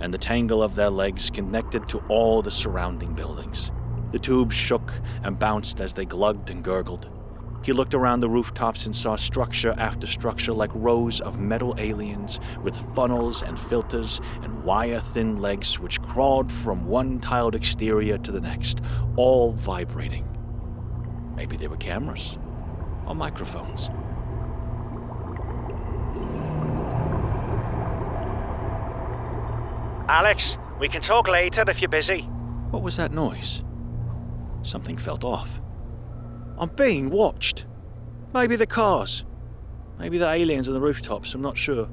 and 0.02 0.14
the 0.14 0.18
tangle 0.18 0.62
of 0.62 0.76
their 0.76 0.90
legs 0.90 1.30
connected 1.30 1.88
to 1.90 2.00
all 2.10 2.42
the 2.42 2.52
surrounding 2.52 3.14
buildings. 3.14 3.72
The 4.12 4.20
tubes 4.20 4.56
shook 4.56 4.94
and 5.24 5.40
bounced 5.40 5.80
as 5.80 5.94
they 5.94 6.06
glugged 6.06 6.50
and 6.50 6.64
gurgled. 6.64 7.10
He 7.68 7.74
looked 7.74 7.94
around 7.94 8.22
the 8.22 8.30
rooftops 8.30 8.86
and 8.86 8.96
saw 8.96 9.18
structure 9.18 9.76
after 9.78 10.08
structure 10.08 10.54
like 10.54 10.72
rows 10.74 11.20
of 11.20 11.38
metal 11.38 11.76
aliens 11.78 12.40
with 12.64 12.78
funnels 12.96 13.44
and 13.44 13.60
filters 13.60 14.22
and 14.42 14.64
wire 14.64 15.02
thin 15.02 15.42
legs 15.42 15.78
which 15.78 16.02
crawled 16.02 16.50
from 16.50 16.86
one 16.88 17.20
tiled 17.20 17.56
exterior 17.56 18.18
to 18.20 18.32
the 18.32 18.40
next, 18.40 18.80
all 19.18 19.52
vibrating. 19.52 20.26
Maybe 21.36 21.58
they 21.58 21.68
were 21.68 21.76
cameras 21.76 22.38
or 23.06 23.16
microphones. 23.16 23.90
Alex, 30.08 30.58
we 30.80 30.88
can 30.88 31.02
talk 31.02 31.28
later 31.28 31.66
if 31.68 31.82
you're 31.82 31.90
busy. 31.90 32.22
What 32.72 32.82
was 32.82 32.96
that 32.96 33.12
noise? 33.12 33.62
Something 34.64 34.96
felt 34.96 35.26
off. 35.26 35.60
I'm 36.58 36.70
being 36.70 37.10
watched. 37.10 37.66
Maybe 38.34 38.56
the 38.56 38.68
cars. 38.68 39.26
Maybe 40.00 40.18
the 40.18 40.30
aliens 40.30 40.68
on 40.68 40.74
the 40.74 40.82
rooftops, 40.82 41.34
I'm 41.34 41.42
not 41.42 41.58
sure. 41.58 41.90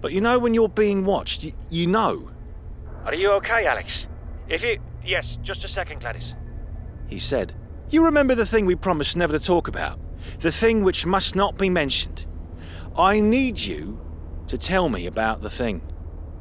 But 0.00 0.12
you 0.12 0.20
know 0.20 0.38
when 0.38 0.54
you're 0.54 0.68
being 0.68 1.04
watched, 1.04 1.44
you, 1.44 1.52
you 1.70 1.86
know. 1.86 2.30
Are 3.04 3.14
you 3.14 3.32
okay, 3.32 3.66
Alex? 3.66 4.08
If 4.48 4.64
you. 4.64 4.78
Yes, 5.04 5.36
just 5.38 5.64
a 5.64 5.68
second, 5.68 6.00
Gladys. 6.00 6.34
He 7.08 7.18
said, 7.18 7.54
You 7.90 8.04
remember 8.04 8.34
the 8.34 8.46
thing 8.46 8.66
we 8.66 8.76
promised 8.76 9.16
never 9.16 9.38
to 9.38 9.44
talk 9.44 9.68
about? 9.68 9.98
The 10.38 10.52
thing 10.52 10.82
which 10.82 11.06
must 11.06 11.36
not 11.36 11.58
be 11.58 11.68
mentioned. 11.68 12.26
I 12.96 13.20
need 13.20 13.58
you 13.58 14.00
to 14.46 14.58
tell 14.58 14.88
me 14.88 15.06
about 15.06 15.40
the 15.40 15.50
thing. 15.50 15.82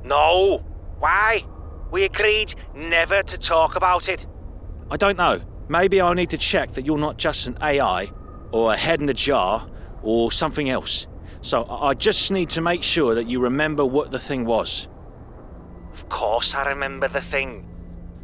No! 0.04 0.64
Why? 1.00 1.46
We 1.92 2.06
agreed 2.06 2.54
never 2.76 3.24
to 3.24 3.38
talk 3.38 3.76
about 3.76 4.10
it. 4.10 4.26
I 4.90 4.98
don't 4.98 5.18
know. 5.18 5.42
Maybe 5.72 6.02
I 6.02 6.14
need 6.14 6.32
to 6.32 6.38
check 6.38 6.72
that 6.74 6.86
you're 6.86 6.98
not 6.98 7.18
just 7.18 7.48
an 7.48 7.58
AI, 7.62 8.12
or 8.52 8.74
a 8.74 8.76
head 8.76 9.00
in 9.00 9.08
a 9.08 9.14
jar, 9.14 9.70
or 10.04 10.30
something 10.30 10.70
else. 10.70 11.08
So 11.40 11.64
I 11.64 11.92
I 11.92 11.94
just 11.94 12.30
need 12.30 12.50
to 12.50 12.62
make 12.62 12.84
sure 12.84 13.16
that 13.16 13.30
you 13.30 13.40
remember 13.40 13.86
what 13.86 14.12
the 14.12 14.20
thing 14.20 14.44
was. 14.44 14.90
Of 15.94 16.10
course, 16.10 16.54
I 16.54 16.68
remember 16.68 17.08
the 17.08 17.22
thing. 17.22 17.66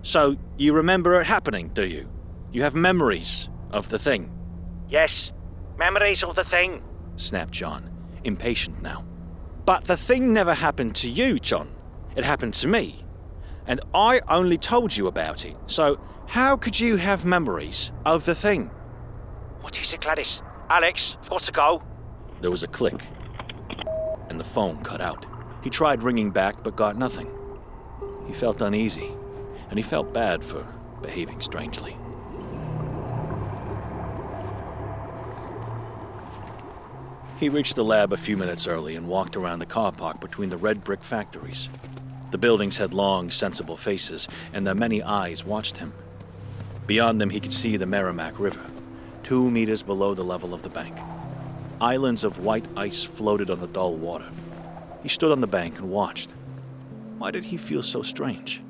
So 0.01 0.35
you 0.57 0.73
remember 0.73 1.21
it 1.21 1.25
happening, 1.27 1.69
do 1.69 1.87
you? 1.87 2.09
You 2.51 2.63
have 2.63 2.75
memories 2.75 3.47
of 3.71 3.87
the 3.87 3.99
thing, 3.99 4.29
Yes, 4.89 5.31
memories 5.77 6.25
of 6.25 6.35
the 6.35 6.43
thing. 6.43 6.83
snapped 7.15 7.53
John, 7.53 7.89
impatient 8.25 8.81
now. 8.81 9.05
But 9.65 9.85
the 9.85 9.95
thing 9.95 10.33
never 10.33 10.53
happened 10.53 10.95
to 10.95 11.09
you, 11.09 11.39
John. 11.39 11.69
It 12.17 12.25
happened 12.25 12.55
to 12.55 12.67
me. 12.67 13.05
And 13.65 13.79
I 13.93 14.19
only 14.27 14.57
told 14.57 14.95
you 14.97 15.07
about 15.07 15.45
it. 15.45 15.55
So 15.67 15.97
how 16.27 16.57
could 16.57 16.79
you 16.79 16.97
have 16.97 17.25
memories 17.25 17.91
of 18.05 18.25
the 18.25 18.35
thing? 18.35 18.69
What 19.61 19.81
is 19.81 19.93
it, 19.93 20.01
Gladys? 20.01 20.43
Alex, 20.69 21.17
I've 21.21 21.29
got 21.29 21.41
to 21.41 21.51
go. 21.51 21.83
There 22.41 22.51
was 22.51 22.63
a 22.63 22.67
click, 22.67 23.07
and 24.29 24.39
the 24.39 24.43
phone 24.43 24.83
cut 24.83 25.01
out. 25.01 25.25
He 25.63 25.69
tried 25.69 26.03
ringing 26.03 26.29
back, 26.29 26.63
but 26.63 26.75
got 26.75 26.97
nothing. 26.97 27.29
He 28.27 28.33
felt 28.33 28.61
uneasy, 28.61 29.11
and 29.69 29.79
he 29.79 29.83
felt 29.83 30.13
bad 30.13 30.43
for 30.43 30.67
behaving 31.01 31.41
strangely. 31.41 31.97
He 37.37 37.49
reached 37.49 37.75
the 37.75 37.85
lab 37.85 38.13
a 38.13 38.17
few 38.17 38.35
minutes 38.35 38.67
early 38.67 38.95
and 38.95 39.07
walked 39.07 39.35
around 39.35 39.59
the 39.59 39.65
car 39.65 39.91
park 39.91 40.19
between 40.19 40.49
the 40.49 40.57
red 40.57 40.83
brick 40.83 41.03
factories. 41.03 41.69
The 42.31 42.37
buildings 42.37 42.77
had 42.77 42.93
long, 42.93 43.31
sensible 43.31 43.77
faces, 43.77 44.27
and 44.53 44.67
their 44.67 44.75
many 44.75 45.01
eyes 45.01 45.45
watched 45.45 45.77
him. 45.77 45.93
Beyond 46.87 47.19
them, 47.19 47.29
he 47.29 47.41
could 47.41 47.53
see 47.53 47.75
the 47.75 47.85
Merrimack 47.85 48.39
River, 48.39 48.65
two 49.21 49.51
meters 49.51 49.83
below 49.83 50.13
the 50.13 50.23
level 50.23 50.53
of 50.53 50.63
the 50.63 50.69
bank. 50.69 50.97
Islands 51.81 52.23
of 52.23 52.39
white 52.39 52.65
ice 52.77 53.03
floated 53.03 53.49
on 53.49 53.59
the 53.59 53.67
dull 53.67 53.95
water. 53.95 54.31
He 55.03 55.09
stood 55.09 55.33
on 55.33 55.41
the 55.41 55.47
bank 55.47 55.77
and 55.79 55.89
watched. 55.89 56.33
Why 57.17 57.29
did 57.31 57.43
he 57.43 57.57
feel 57.57 57.83
so 57.83 58.01
strange? 58.03 58.61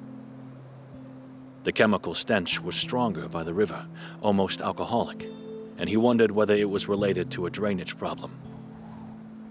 The 1.64 1.72
chemical 1.72 2.16
stench 2.16 2.60
was 2.60 2.76
stronger 2.76 3.30
by 3.30 3.44
the 3.44 3.54
river, 3.54 3.86
almost 4.22 4.62
alcoholic, 4.62 5.30
and 5.78 5.88
he 5.88 5.98
wondered 5.98 6.32
whether 6.32 6.56
it 6.56 6.70
was 6.70 6.88
related 6.88 7.30
to 7.32 7.46
a 7.46 7.52
drainage 7.52 7.98
problem. 7.98 8.32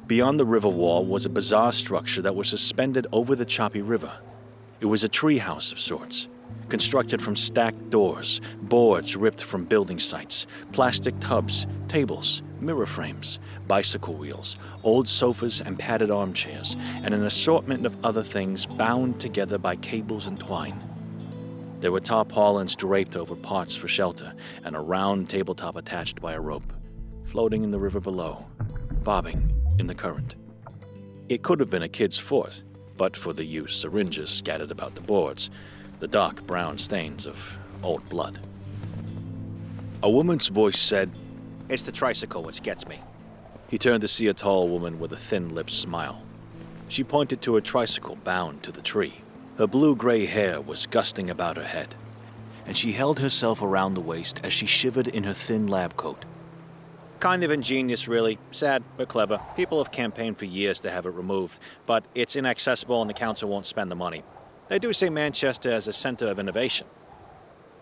Beyond 0.08 0.40
the 0.40 0.44
river 0.44 0.68
wall 0.68 1.04
was 1.04 1.24
a 1.24 1.30
bizarre 1.30 1.72
structure 1.72 2.22
that 2.22 2.34
was 2.34 2.48
suspended 2.48 3.06
over 3.12 3.36
the 3.36 3.44
choppy 3.44 3.82
river. 3.82 4.12
It 4.80 4.86
was 4.86 5.04
a 5.04 5.08
treehouse 5.08 5.72
of 5.72 5.78
sorts, 5.78 6.26
constructed 6.68 7.22
from 7.22 7.36
stacked 7.36 7.90
doors, 7.90 8.40
boards 8.62 9.16
ripped 9.16 9.42
from 9.42 9.64
building 9.64 9.98
sites, 9.98 10.46
plastic 10.72 11.18
tubs, 11.20 11.66
tables, 11.88 12.42
mirror 12.60 12.86
frames, 12.86 13.38
bicycle 13.68 14.14
wheels, 14.14 14.56
old 14.82 15.06
sofas 15.06 15.60
and 15.60 15.78
padded 15.78 16.10
armchairs, 16.10 16.76
and 17.02 17.14
an 17.14 17.24
assortment 17.24 17.86
of 17.86 17.96
other 18.04 18.22
things 18.22 18.66
bound 18.66 19.20
together 19.20 19.58
by 19.58 19.76
cables 19.76 20.26
and 20.26 20.40
twine. 20.40 20.80
There 21.80 21.92
were 21.92 22.00
tarpaulins 22.00 22.74
draped 22.74 23.16
over 23.16 23.36
parts 23.36 23.76
for 23.76 23.86
shelter, 23.86 24.34
and 24.64 24.74
a 24.74 24.80
round 24.80 25.28
tabletop 25.28 25.76
attached 25.76 26.20
by 26.20 26.32
a 26.32 26.40
rope, 26.40 26.72
floating 27.24 27.62
in 27.64 27.70
the 27.70 27.78
river 27.78 28.00
below, 28.00 28.46
bobbing 29.04 29.52
in 29.78 29.86
the 29.86 29.94
current. 29.94 30.36
It 31.28 31.42
could 31.42 31.60
have 31.60 31.70
been 31.70 31.82
a 31.82 31.88
kid's 31.88 32.18
fort, 32.18 32.62
but 32.96 33.16
for 33.16 33.32
the 33.32 33.44
used 33.44 33.78
syringes 33.78 34.30
scattered 34.30 34.70
about 34.70 34.94
the 34.94 35.02
boards, 35.02 35.50
the 36.00 36.08
dark 36.08 36.46
brown 36.46 36.78
stains 36.78 37.26
of 37.26 37.58
old 37.82 38.06
blood. 38.08 38.38
A 40.02 40.10
woman's 40.10 40.48
voice 40.48 40.78
said, 40.78 41.10
It's 41.68 41.82
the 41.82 41.92
tricycle 41.92 42.42
which 42.42 42.62
gets 42.62 42.86
me. 42.86 43.00
He 43.68 43.78
turned 43.78 44.02
to 44.02 44.08
see 44.08 44.28
a 44.28 44.34
tall 44.34 44.68
woman 44.68 45.00
with 45.00 45.12
a 45.12 45.16
thin 45.16 45.48
lipped 45.48 45.70
smile. 45.70 46.22
She 46.88 47.02
pointed 47.02 47.40
to 47.42 47.56
a 47.56 47.62
tricycle 47.62 48.16
bound 48.16 48.62
to 48.62 48.72
the 48.72 48.82
tree. 48.82 49.14
Her 49.58 49.66
blue 49.66 49.96
gray 49.96 50.26
hair 50.26 50.60
was 50.60 50.86
gusting 50.86 51.30
about 51.30 51.56
her 51.56 51.64
head, 51.64 51.94
and 52.66 52.76
she 52.76 52.92
held 52.92 53.18
herself 53.18 53.62
around 53.62 53.94
the 53.94 54.00
waist 54.00 54.40
as 54.44 54.52
she 54.52 54.66
shivered 54.66 55.08
in 55.08 55.24
her 55.24 55.32
thin 55.32 55.66
lab 55.66 55.96
coat. 55.96 56.24
Kind 57.18 57.42
of 57.42 57.50
ingenious, 57.50 58.06
really. 58.06 58.38
Sad, 58.50 58.84
but 58.98 59.08
clever. 59.08 59.40
People 59.56 59.78
have 59.78 59.90
campaigned 59.90 60.36
for 60.36 60.44
years 60.44 60.80
to 60.80 60.90
have 60.90 61.06
it 61.06 61.14
removed, 61.14 61.58
but 61.86 62.04
it's 62.14 62.36
inaccessible 62.36 63.00
and 63.00 63.08
the 63.08 63.14
council 63.14 63.48
won't 63.48 63.64
spend 63.64 63.90
the 63.90 63.96
money. 63.96 64.22
They 64.68 64.78
do 64.78 64.92
see 64.92 65.10
Manchester 65.10 65.70
as 65.70 65.86
a 65.86 65.92
center 65.92 66.26
of 66.26 66.38
innovation. 66.38 66.86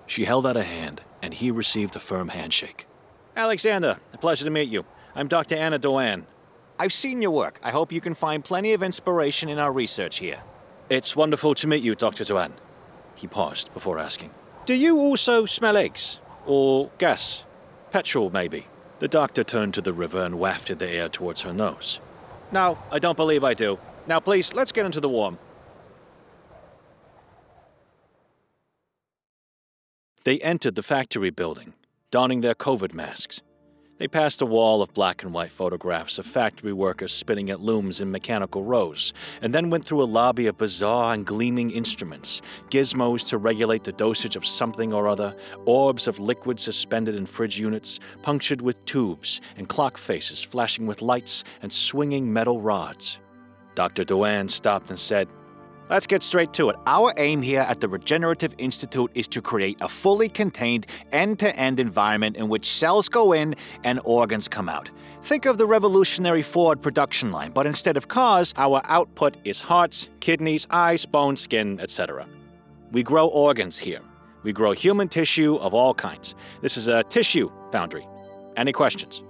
She 0.06 0.24
held 0.24 0.46
out 0.46 0.56
a 0.56 0.62
hand, 0.62 1.00
and 1.22 1.32
he 1.32 1.50
received 1.50 1.96
a 1.96 2.00
firm 2.00 2.28
handshake. 2.28 2.86
Alexander, 3.36 3.98
a 4.12 4.18
pleasure 4.18 4.44
to 4.44 4.50
meet 4.50 4.68
you. 4.68 4.84
I'm 5.14 5.28
Dr. 5.28 5.54
Anna 5.54 5.78
Doan. 5.78 6.26
I've 6.78 6.92
seen 6.92 7.22
your 7.22 7.30
work. 7.30 7.58
I 7.62 7.70
hope 7.70 7.90
you 7.90 8.00
can 8.00 8.14
find 8.14 8.44
plenty 8.44 8.74
of 8.74 8.82
inspiration 8.82 9.48
in 9.48 9.58
our 9.58 9.72
research 9.72 10.18
here. 10.18 10.42
It's 10.90 11.16
wonderful 11.16 11.54
to 11.54 11.66
meet 11.66 11.82
you, 11.82 11.94
Dr. 11.94 12.24
Doan. 12.24 12.52
He 13.14 13.26
paused 13.26 13.72
before 13.72 13.98
asking. 13.98 14.30
Do 14.66 14.74
you 14.74 14.98
also 14.98 15.46
smell 15.46 15.76
eggs? 15.76 16.20
Or 16.46 16.90
gas? 16.98 17.44
Petrol, 17.90 18.30
maybe? 18.30 18.66
The 18.98 19.08
doctor 19.08 19.42
turned 19.42 19.72
to 19.74 19.80
the 19.80 19.92
river 19.92 20.22
and 20.22 20.38
wafted 20.38 20.78
the 20.78 20.90
air 20.90 21.08
towards 21.08 21.42
her 21.42 21.52
nose. 21.52 22.00
No, 22.52 22.78
I 22.90 22.98
don't 22.98 23.16
believe 23.16 23.42
I 23.42 23.54
do. 23.54 23.78
Now, 24.06 24.20
please, 24.20 24.52
let's 24.52 24.72
get 24.72 24.84
into 24.84 25.00
the 25.00 25.08
warm. 25.08 25.38
They 30.24 30.38
entered 30.38 30.74
the 30.74 30.82
factory 30.82 31.28
building, 31.28 31.74
donning 32.10 32.40
their 32.40 32.54
COVID 32.54 32.94
masks. 32.94 33.42
They 33.98 34.08
passed 34.08 34.40
a 34.40 34.46
wall 34.46 34.80
of 34.80 34.94
black 34.94 35.22
and 35.22 35.34
white 35.34 35.52
photographs 35.52 36.18
of 36.18 36.24
factory 36.24 36.72
workers 36.72 37.12
spinning 37.12 37.50
at 37.50 37.60
looms 37.60 38.00
in 38.00 38.10
mechanical 38.10 38.64
rows, 38.64 39.12
and 39.42 39.52
then 39.52 39.68
went 39.68 39.84
through 39.84 40.02
a 40.02 40.04
lobby 40.04 40.46
of 40.46 40.56
bizarre 40.56 41.12
and 41.12 41.26
gleaming 41.26 41.70
instruments, 41.70 42.40
gizmos 42.70 43.28
to 43.28 43.36
regulate 43.36 43.84
the 43.84 43.92
dosage 43.92 44.34
of 44.34 44.46
something 44.46 44.94
or 44.94 45.08
other, 45.08 45.36
orbs 45.66 46.08
of 46.08 46.18
liquid 46.18 46.58
suspended 46.58 47.14
in 47.14 47.26
fridge 47.26 47.60
units, 47.60 48.00
punctured 48.22 48.62
with 48.62 48.82
tubes, 48.86 49.42
and 49.58 49.68
clock 49.68 49.98
faces 49.98 50.42
flashing 50.42 50.86
with 50.86 51.02
lights 51.02 51.44
and 51.60 51.70
swinging 51.70 52.32
metal 52.32 52.62
rods. 52.62 53.18
Dr. 53.74 54.04
Doan 54.04 54.48
stopped 54.48 54.88
and 54.88 54.98
said, 54.98 55.28
Let's 55.90 56.06
get 56.06 56.22
straight 56.22 56.54
to 56.54 56.70
it. 56.70 56.76
Our 56.86 57.12
aim 57.18 57.42
here 57.42 57.60
at 57.60 57.80
the 57.80 57.88
Regenerative 57.88 58.54
Institute 58.56 59.10
is 59.14 59.28
to 59.28 59.42
create 59.42 59.82
a 59.82 59.88
fully 59.88 60.30
contained, 60.30 60.86
end 61.12 61.38
to 61.40 61.54
end 61.56 61.78
environment 61.78 62.36
in 62.36 62.48
which 62.48 62.66
cells 62.66 63.10
go 63.10 63.34
in 63.34 63.54
and 63.84 64.00
organs 64.02 64.48
come 64.48 64.70
out. 64.70 64.88
Think 65.20 65.44
of 65.44 65.58
the 65.58 65.66
revolutionary 65.66 66.40
Ford 66.40 66.80
production 66.80 67.32
line, 67.32 67.52
but 67.52 67.66
instead 67.66 67.98
of 67.98 68.08
cars, 68.08 68.54
our 68.56 68.80
output 68.86 69.36
is 69.44 69.60
hearts, 69.60 70.08
kidneys, 70.20 70.66
eyes, 70.70 71.04
bones, 71.04 71.42
skin, 71.42 71.78
etc. 71.80 72.26
We 72.90 73.02
grow 73.02 73.28
organs 73.28 73.78
here. 73.78 74.00
We 74.42 74.54
grow 74.54 74.72
human 74.72 75.08
tissue 75.08 75.56
of 75.56 75.74
all 75.74 75.92
kinds. 75.92 76.34
This 76.62 76.78
is 76.78 76.88
a 76.88 77.02
tissue 77.04 77.50
foundry. 77.72 78.08
Any 78.56 78.72
questions? 78.72 79.22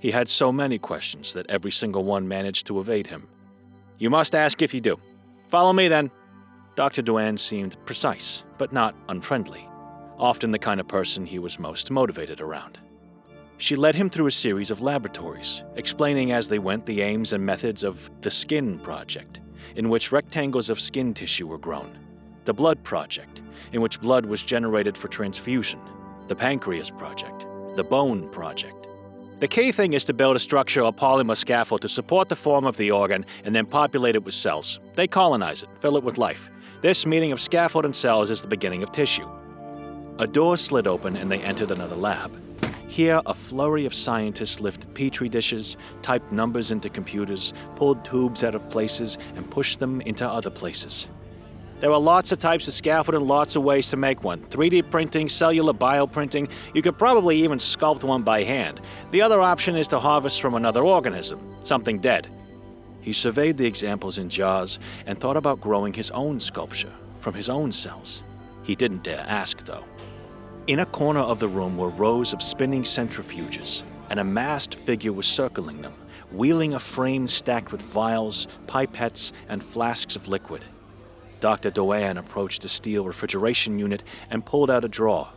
He 0.00 0.10
had 0.10 0.28
so 0.28 0.52
many 0.52 0.78
questions 0.78 1.32
that 1.32 1.48
every 1.48 1.70
single 1.70 2.04
one 2.04 2.28
managed 2.28 2.66
to 2.66 2.78
evade 2.78 3.06
him. 3.06 3.26
You 3.96 4.10
must 4.10 4.34
ask 4.34 4.60
if 4.60 4.74
you 4.74 4.82
do. 4.82 5.00
Follow 5.48 5.72
me 5.72 5.88
then. 5.88 6.10
Dr. 6.76 7.02
Doan 7.02 7.38
seemed 7.38 7.76
precise, 7.86 8.44
but 8.58 8.72
not 8.72 8.94
unfriendly, 9.08 9.68
often 10.18 10.50
the 10.50 10.58
kind 10.58 10.78
of 10.78 10.86
person 10.86 11.26
he 11.26 11.38
was 11.38 11.58
most 11.58 11.90
motivated 11.90 12.40
around. 12.40 12.78
She 13.56 13.74
led 13.74 13.96
him 13.96 14.08
through 14.08 14.26
a 14.26 14.30
series 14.30 14.70
of 14.70 14.82
laboratories, 14.82 15.64
explaining 15.74 16.30
as 16.30 16.46
they 16.46 16.60
went 16.60 16.86
the 16.86 17.00
aims 17.00 17.32
and 17.32 17.44
methods 17.44 17.82
of 17.82 18.08
the 18.20 18.30
Skin 18.30 18.78
Project, 18.78 19.40
in 19.74 19.88
which 19.88 20.12
rectangles 20.12 20.70
of 20.70 20.78
skin 20.78 21.12
tissue 21.12 21.48
were 21.48 21.58
grown, 21.58 21.98
the 22.44 22.54
Blood 22.54 22.84
Project, 22.84 23.42
in 23.72 23.80
which 23.80 24.00
blood 24.00 24.24
was 24.24 24.44
generated 24.44 24.96
for 24.96 25.08
transfusion, 25.08 25.80
the 26.28 26.36
Pancreas 26.36 26.90
Project, 26.90 27.46
the 27.74 27.82
Bone 27.82 28.28
Project, 28.28 28.77
the 29.40 29.48
key 29.48 29.70
thing 29.70 29.92
is 29.92 30.04
to 30.04 30.12
build 30.12 30.34
a 30.34 30.38
structure 30.40 30.82
or 30.82 30.92
polymer 30.92 31.36
scaffold 31.36 31.82
to 31.82 31.88
support 31.88 32.28
the 32.28 32.36
form 32.36 32.64
of 32.66 32.76
the 32.76 32.90
organ 32.90 33.24
and 33.44 33.54
then 33.54 33.66
populate 33.66 34.16
it 34.16 34.24
with 34.24 34.34
cells. 34.34 34.80
They 34.96 35.06
colonize 35.06 35.62
it, 35.62 35.68
fill 35.80 35.96
it 35.96 36.02
with 36.02 36.18
life. 36.18 36.50
This 36.80 37.06
meeting 37.06 37.30
of 37.30 37.40
scaffold 37.40 37.84
and 37.84 37.94
cells 37.94 38.30
is 38.30 38.42
the 38.42 38.48
beginning 38.48 38.82
of 38.82 38.90
tissue. 38.90 39.28
A 40.18 40.26
door 40.26 40.56
slid 40.56 40.88
open 40.88 41.16
and 41.16 41.30
they 41.30 41.40
entered 41.42 41.70
another 41.70 41.94
lab. 41.94 42.36
Here, 42.88 43.20
a 43.26 43.34
flurry 43.34 43.86
of 43.86 43.94
scientists 43.94 44.60
lifted 44.60 44.92
petri 44.94 45.28
dishes, 45.28 45.76
typed 46.02 46.32
numbers 46.32 46.70
into 46.70 46.88
computers, 46.88 47.52
pulled 47.76 48.04
tubes 48.04 48.42
out 48.42 48.54
of 48.54 48.68
places, 48.70 49.18
and 49.36 49.48
pushed 49.48 49.78
them 49.78 50.00
into 50.00 50.28
other 50.28 50.50
places. 50.50 51.06
There 51.80 51.92
are 51.92 52.00
lots 52.00 52.32
of 52.32 52.38
types 52.38 52.66
of 52.66 52.74
scaffold 52.74 53.14
and 53.14 53.26
lots 53.26 53.54
of 53.54 53.62
ways 53.62 53.88
to 53.90 53.96
make 53.96 54.24
one 54.24 54.40
3D 54.46 54.90
printing, 54.90 55.28
cellular 55.28 55.72
bioprinting. 55.72 56.50
You 56.74 56.82
could 56.82 56.98
probably 56.98 57.36
even 57.44 57.58
sculpt 57.58 58.02
one 58.02 58.22
by 58.22 58.42
hand. 58.42 58.80
The 59.12 59.22
other 59.22 59.40
option 59.40 59.76
is 59.76 59.86
to 59.88 60.00
harvest 60.00 60.40
from 60.40 60.54
another 60.54 60.82
organism, 60.82 61.38
something 61.62 62.00
dead. 62.00 62.28
He 63.00 63.12
surveyed 63.12 63.58
the 63.58 63.66
examples 63.66 64.18
in 64.18 64.28
jars 64.28 64.80
and 65.06 65.20
thought 65.20 65.36
about 65.36 65.60
growing 65.60 65.92
his 65.92 66.10
own 66.10 66.40
sculpture 66.40 66.92
from 67.20 67.34
his 67.34 67.48
own 67.48 67.70
cells. 67.70 68.24
He 68.64 68.74
didn't 68.74 69.04
dare 69.04 69.24
ask, 69.28 69.64
though. 69.64 69.84
In 70.66 70.80
a 70.80 70.86
corner 70.86 71.20
of 71.20 71.38
the 71.38 71.48
room 71.48 71.78
were 71.78 71.90
rows 71.90 72.32
of 72.32 72.42
spinning 72.42 72.82
centrifuges, 72.82 73.84
and 74.10 74.18
a 74.18 74.24
masked 74.24 74.74
figure 74.74 75.12
was 75.12 75.26
circling 75.26 75.80
them, 75.80 75.94
wheeling 76.32 76.74
a 76.74 76.80
frame 76.80 77.28
stacked 77.28 77.70
with 77.70 77.82
vials, 77.82 78.48
pipettes, 78.66 79.32
and 79.48 79.62
flasks 79.62 80.16
of 80.16 80.26
liquid. 80.28 80.64
Dr. 81.40 81.70
Doan 81.70 82.16
approached 82.16 82.64
a 82.64 82.68
steel 82.68 83.04
refrigeration 83.04 83.78
unit 83.78 84.02
and 84.30 84.44
pulled 84.44 84.70
out 84.70 84.84
a 84.84 84.88
drawer. 84.88 85.28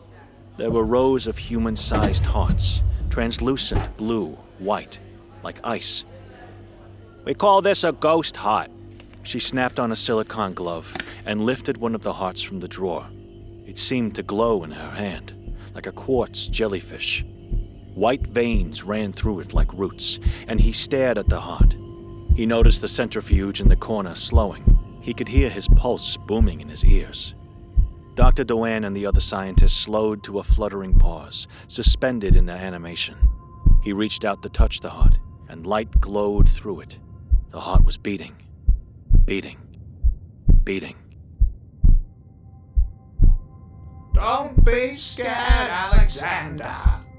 There 0.58 0.72
were 0.72 0.84
rows 0.84 1.28
of 1.28 1.38
human 1.38 1.76
sized 1.76 2.26
hearts, 2.26 2.82
translucent, 3.10 3.96
blue, 3.98 4.38
white, 4.60 5.00
like 5.44 5.60
ice. 5.64 6.06
We 7.24 7.34
call 7.34 7.62
this 7.62 7.84
a 7.84 7.92
ghost 7.92 8.38
heart. 8.38 8.72
She 9.24 9.40
snapped 9.40 9.80
on 9.80 9.92
a 9.92 9.96
silicone 9.96 10.54
glove 10.54 10.96
and 11.26 11.46
lifted 11.46 11.78
one 11.78 11.94
of 11.94 12.02
the 12.02 12.14
hearts 12.14 12.42
from 12.42 12.60
the 12.60 12.68
drawer. 12.68 13.08
It 13.66 13.78
seemed 13.78 14.16
to 14.16 14.24
glow 14.24 14.64
in 14.64 14.72
her 14.72 14.92
hand, 14.92 15.56
like 15.76 15.86
a 15.86 15.92
quartz 15.92 16.48
jellyfish. 16.48 17.24
White 17.94 18.26
veins 18.26 18.84
ran 18.84 19.14
through 19.14 19.42
it 19.42 19.54
like 19.54 19.72
roots, 19.74 20.20
and 20.48 20.60
he 20.60 20.72
stared 20.72 21.18
at 21.18 21.30
the 21.30 21.40
heart. 21.40 21.76
He 22.36 22.46
noticed 22.46 22.82
the 22.82 22.88
centrifuge 22.88 23.62
in 23.62 23.70
the 23.70 23.76
corner 23.76 24.16
slowing. 24.16 24.80
He 25.02 25.14
could 25.14 25.28
hear 25.28 25.50
his 25.50 25.68
pulse 25.68 26.16
booming 26.16 26.62
in 26.62 26.70
his 26.70 26.86
ears. 26.86 27.36
Dr. 28.14 28.44
Doan 28.44 28.84
and 28.84 28.96
the 28.96 29.06
other 29.06 29.22
scientists 29.22 29.74
slowed 29.74 30.24
to 30.24 30.40
a 30.40 30.44
fluttering 30.44 30.94
pause, 30.94 31.48
suspended 31.68 32.36
in 32.36 32.46
their 32.46 32.58
animation. 32.58 33.18
He 33.84 33.94
reached 33.94 34.26
out 34.26 34.44
to 34.44 34.50
touch 34.50 34.80
the 34.80 34.90
heart, 34.90 35.18
and 35.50 35.66
light 35.66 36.00
glowed 36.00 36.48
through 36.48 36.82
it. 36.82 37.00
The 37.50 37.60
heart 37.60 37.84
was 37.84 37.98
beating, 37.98 38.36
beating, 39.26 39.58
beating. 40.64 40.96
Don't 44.14 44.64
be 44.64 44.94
scared, 44.94 45.28
Alexander. 45.30 46.76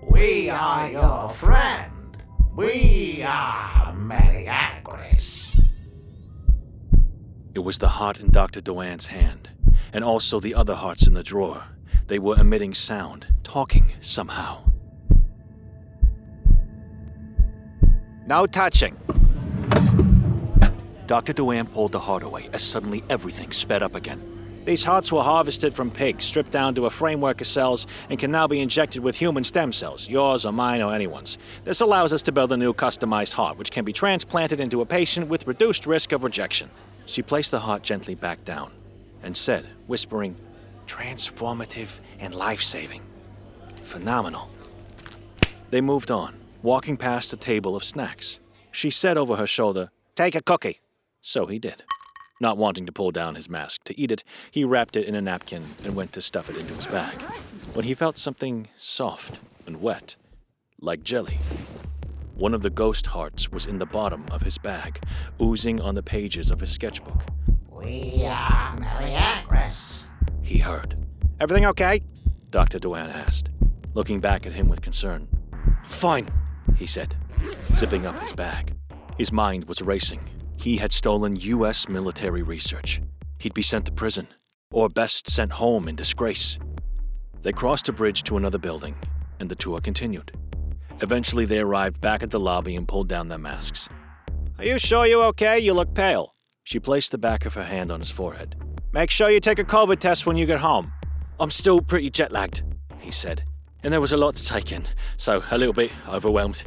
We 0.08 0.50
are 0.50 0.90
your 0.90 1.28
friend. 1.30 2.16
We 2.54 3.24
are 3.26 3.92
Meleagris. 3.94 5.58
It 7.54 7.60
was 7.60 7.76
the 7.78 7.88
heart 7.88 8.18
in 8.18 8.30
Dr. 8.30 8.62
Doan's 8.62 9.08
hand, 9.08 9.50
and 9.92 10.02
also 10.02 10.40
the 10.40 10.54
other 10.54 10.74
hearts 10.74 11.06
in 11.06 11.12
the 11.12 11.22
drawer. 11.22 11.64
They 12.06 12.18
were 12.18 12.38
emitting 12.40 12.72
sound, 12.72 13.26
talking 13.42 13.92
somehow. 14.00 14.70
No 18.26 18.46
touching! 18.46 18.96
Dr. 21.06 21.34
Doan 21.34 21.66
pulled 21.66 21.92
the 21.92 21.98
heart 21.98 22.22
away 22.22 22.48
as 22.54 22.62
suddenly 22.62 23.04
everything 23.10 23.52
sped 23.52 23.82
up 23.82 23.94
again. 23.94 24.32
These 24.64 24.84
hearts 24.84 25.12
were 25.12 25.22
harvested 25.22 25.74
from 25.74 25.90
pigs, 25.90 26.24
stripped 26.24 26.52
down 26.52 26.74
to 26.76 26.86
a 26.86 26.90
framework 26.90 27.42
of 27.42 27.46
cells, 27.48 27.86
and 28.08 28.18
can 28.18 28.30
now 28.30 28.46
be 28.46 28.60
injected 28.60 29.02
with 29.02 29.16
human 29.16 29.44
stem 29.44 29.72
cells, 29.72 30.08
yours 30.08 30.46
or 30.46 30.52
mine 30.52 30.80
or 30.80 30.94
anyone's. 30.94 31.36
This 31.64 31.82
allows 31.82 32.14
us 32.14 32.22
to 32.22 32.32
build 32.32 32.52
a 32.52 32.56
new 32.56 32.72
customized 32.72 33.32
heart, 33.32 33.58
which 33.58 33.72
can 33.72 33.84
be 33.84 33.92
transplanted 33.92 34.58
into 34.60 34.80
a 34.80 34.86
patient 34.86 35.28
with 35.28 35.46
reduced 35.46 35.84
risk 35.84 36.12
of 36.12 36.24
rejection. 36.24 36.70
She 37.12 37.20
placed 37.20 37.50
the 37.50 37.60
heart 37.60 37.82
gently 37.82 38.14
back 38.14 38.42
down 38.42 38.72
and 39.22 39.36
said, 39.36 39.66
whispering, 39.86 40.34
Transformative 40.86 42.00
and 42.18 42.34
life 42.34 42.62
saving. 42.62 43.02
Phenomenal. 43.82 44.50
They 45.68 45.82
moved 45.82 46.10
on, 46.10 46.40
walking 46.62 46.96
past 46.96 47.30
a 47.34 47.36
table 47.36 47.76
of 47.76 47.84
snacks. 47.84 48.38
She 48.70 48.88
said 48.88 49.18
over 49.18 49.36
her 49.36 49.46
shoulder, 49.46 49.90
Take 50.14 50.34
a 50.34 50.40
cookie. 50.40 50.80
So 51.20 51.44
he 51.44 51.58
did. 51.58 51.84
Not 52.40 52.56
wanting 52.56 52.86
to 52.86 52.92
pull 52.92 53.10
down 53.10 53.34
his 53.34 53.50
mask 53.50 53.84
to 53.84 54.00
eat 54.00 54.10
it, 54.10 54.24
he 54.50 54.64
wrapped 54.64 54.96
it 54.96 55.06
in 55.06 55.14
a 55.14 55.20
napkin 55.20 55.66
and 55.84 55.94
went 55.94 56.14
to 56.14 56.22
stuff 56.22 56.48
it 56.48 56.56
into 56.56 56.72
his 56.72 56.86
bag. 56.86 57.20
When 57.74 57.84
he 57.84 57.92
felt 57.92 58.16
something 58.16 58.68
soft 58.78 59.38
and 59.66 59.82
wet, 59.82 60.16
like 60.80 61.04
jelly. 61.04 61.36
One 62.42 62.54
of 62.54 62.62
the 62.62 62.70
ghost 62.70 63.06
hearts 63.06 63.52
was 63.52 63.66
in 63.66 63.78
the 63.78 63.86
bottom 63.86 64.26
of 64.32 64.42
his 64.42 64.58
bag, 64.58 65.00
oozing 65.40 65.80
on 65.80 65.94
the 65.94 66.02
pages 66.02 66.50
of 66.50 66.58
his 66.58 66.72
sketchbook. 66.72 67.22
We 67.70 68.24
are 68.26 68.76
Meleagris. 68.78 70.06
He 70.42 70.58
heard. 70.58 70.96
Everything 71.38 71.66
okay? 71.66 72.00
Dr. 72.50 72.80
Dewan 72.80 73.10
asked, 73.10 73.50
looking 73.94 74.18
back 74.18 74.44
at 74.44 74.54
him 74.54 74.66
with 74.66 74.80
concern. 74.82 75.28
Fine, 75.84 76.30
he 76.74 76.84
said, 76.84 77.14
zipping 77.74 78.06
up 78.06 78.18
his 78.18 78.32
bag. 78.32 78.74
His 79.16 79.30
mind 79.30 79.66
was 79.66 79.80
racing. 79.80 80.28
He 80.56 80.78
had 80.78 80.92
stolen 80.92 81.36
U.S. 81.36 81.88
military 81.88 82.42
research. 82.42 83.00
He'd 83.38 83.54
be 83.54 83.62
sent 83.62 83.86
to 83.86 83.92
prison, 83.92 84.26
or 84.72 84.88
best 84.88 85.30
sent 85.30 85.52
home 85.52 85.86
in 85.86 85.94
disgrace. 85.94 86.58
They 87.42 87.52
crossed 87.52 87.88
a 87.88 87.92
bridge 87.92 88.24
to 88.24 88.36
another 88.36 88.58
building, 88.58 88.96
and 89.38 89.48
the 89.48 89.54
tour 89.54 89.80
continued. 89.80 90.32
Eventually, 91.02 91.44
they 91.44 91.58
arrived 91.58 92.00
back 92.00 92.22
at 92.22 92.30
the 92.30 92.38
lobby 92.38 92.76
and 92.76 92.86
pulled 92.86 93.08
down 93.08 93.28
their 93.28 93.38
masks. 93.38 93.88
Are 94.58 94.64
you 94.64 94.78
sure 94.78 95.04
you're 95.04 95.24
okay? 95.24 95.58
You 95.58 95.74
look 95.74 95.94
pale. 95.94 96.32
She 96.62 96.78
placed 96.78 97.10
the 97.10 97.18
back 97.18 97.44
of 97.44 97.54
her 97.54 97.64
hand 97.64 97.90
on 97.90 97.98
his 97.98 98.12
forehead. 98.12 98.54
Make 98.92 99.10
sure 99.10 99.28
you 99.28 99.40
take 99.40 99.58
a 99.58 99.64
COVID 99.64 99.98
test 99.98 100.26
when 100.26 100.36
you 100.36 100.46
get 100.46 100.60
home. 100.60 100.92
I'm 101.40 101.50
still 101.50 101.80
pretty 101.80 102.08
jet 102.08 102.30
lagged, 102.30 102.62
he 103.00 103.10
said, 103.10 103.42
and 103.82 103.92
there 103.92 104.00
was 104.00 104.12
a 104.12 104.16
lot 104.16 104.36
to 104.36 104.46
take 104.46 104.70
in, 104.70 104.84
so 105.16 105.42
a 105.50 105.58
little 105.58 105.74
bit 105.74 105.90
overwhelmed. 106.08 106.62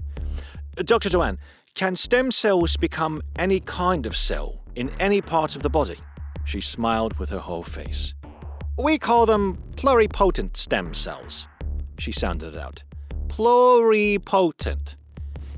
Uh, 0.78 0.84
Dr. 0.84 1.08
Dewan, 1.08 1.40
can 1.74 1.96
stem 1.96 2.30
cells 2.30 2.76
become 2.76 3.22
any 3.38 3.62
kind 3.62 4.06
of 4.06 4.18
cell 4.18 4.62
in 4.76 4.90
any 5.00 5.22
part 5.22 5.56
of 5.56 5.62
the 5.62 5.70
body? 5.70 5.98
She 6.44 6.60
smiled 6.60 7.18
with 7.20 7.30
her 7.30 7.40
whole 7.40 7.64
face. 7.64 8.14
We 8.78 8.98
call 8.98 9.26
them 9.26 9.58
pluripotent 9.78 10.58
stem 10.58 10.94
cells. 10.94 11.48
She 12.00 12.12
sounded 12.12 12.54
it 12.54 12.60
out. 12.60 12.84
Pluripotent. 13.36 14.96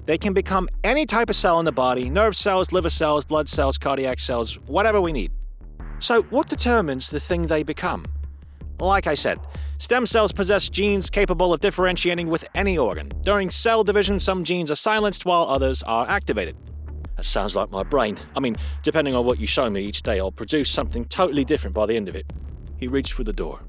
They 0.08 0.18
can 0.18 0.34
become 0.34 0.68
any 0.84 1.06
type 1.06 1.30
of 1.30 1.36
cell 1.36 1.60
in 1.60 1.66
the 1.66 1.72
body 1.72 2.10
nerve 2.10 2.36
cells, 2.36 2.72
liver 2.72 2.90
cells, 2.90 3.24
blood 3.24 3.48
cells, 3.48 3.78
cardiac 3.78 4.20
cells, 4.20 4.58
whatever 4.62 5.00
we 5.00 5.13
need. 5.13 5.32
So, 6.00 6.24
what 6.24 6.50
determines 6.50 7.12
the 7.12 7.20
thing 7.20 7.44
they 7.44 7.62
become? 7.62 8.08
Like 8.80 9.06
I 9.06 9.13
said, 9.13 9.38
stem 9.78 10.08
cells 10.08 10.32
possess 10.32 10.70
genes 10.70 11.12
capable 11.12 11.54
of 11.54 11.60
differentiating 11.60 12.30
with 12.30 12.44
any 12.56 12.80
organ. 12.80 13.12
During 13.22 13.52
cell 13.52 13.84
division, 13.84 14.20
some 14.20 14.44
genes 14.44 14.72
are 14.72 14.76
silenced 14.76 15.26
while 15.26 15.44
others 15.44 15.84
are 15.84 16.10
activated. 16.10 16.58
That 17.16 17.26
sounds 17.26 17.56
like 17.56 17.70
my 17.70 17.84
brain. 17.84 18.18
I 18.36 18.40
mean, 18.40 18.56
depending 18.82 19.13
on 19.13 19.24
what 19.24 19.40
you 19.40 19.46
show 19.46 19.70
me 19.70 19.84
each 19.84 20.02
day, 20.02 20.20
I'll 20.20 20.32
produce 20.32 20.72
something 20.72 21.06
totally 21.06 21.46
different 21.46 21.76
by 21.76 21.86
the 21.86 21.96
end 21.96 22.10
of 22.10 22.16
it. 22.16 22.26
He 22.80 22.88
reached 22.88 23.13
for 23.13 23.24
the 23.24 23.34
door. 23.34 23.62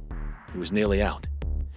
He 0.54 0.58
was 0.58 0.72
nearly 0.72 1.02
out. 1.02 1.26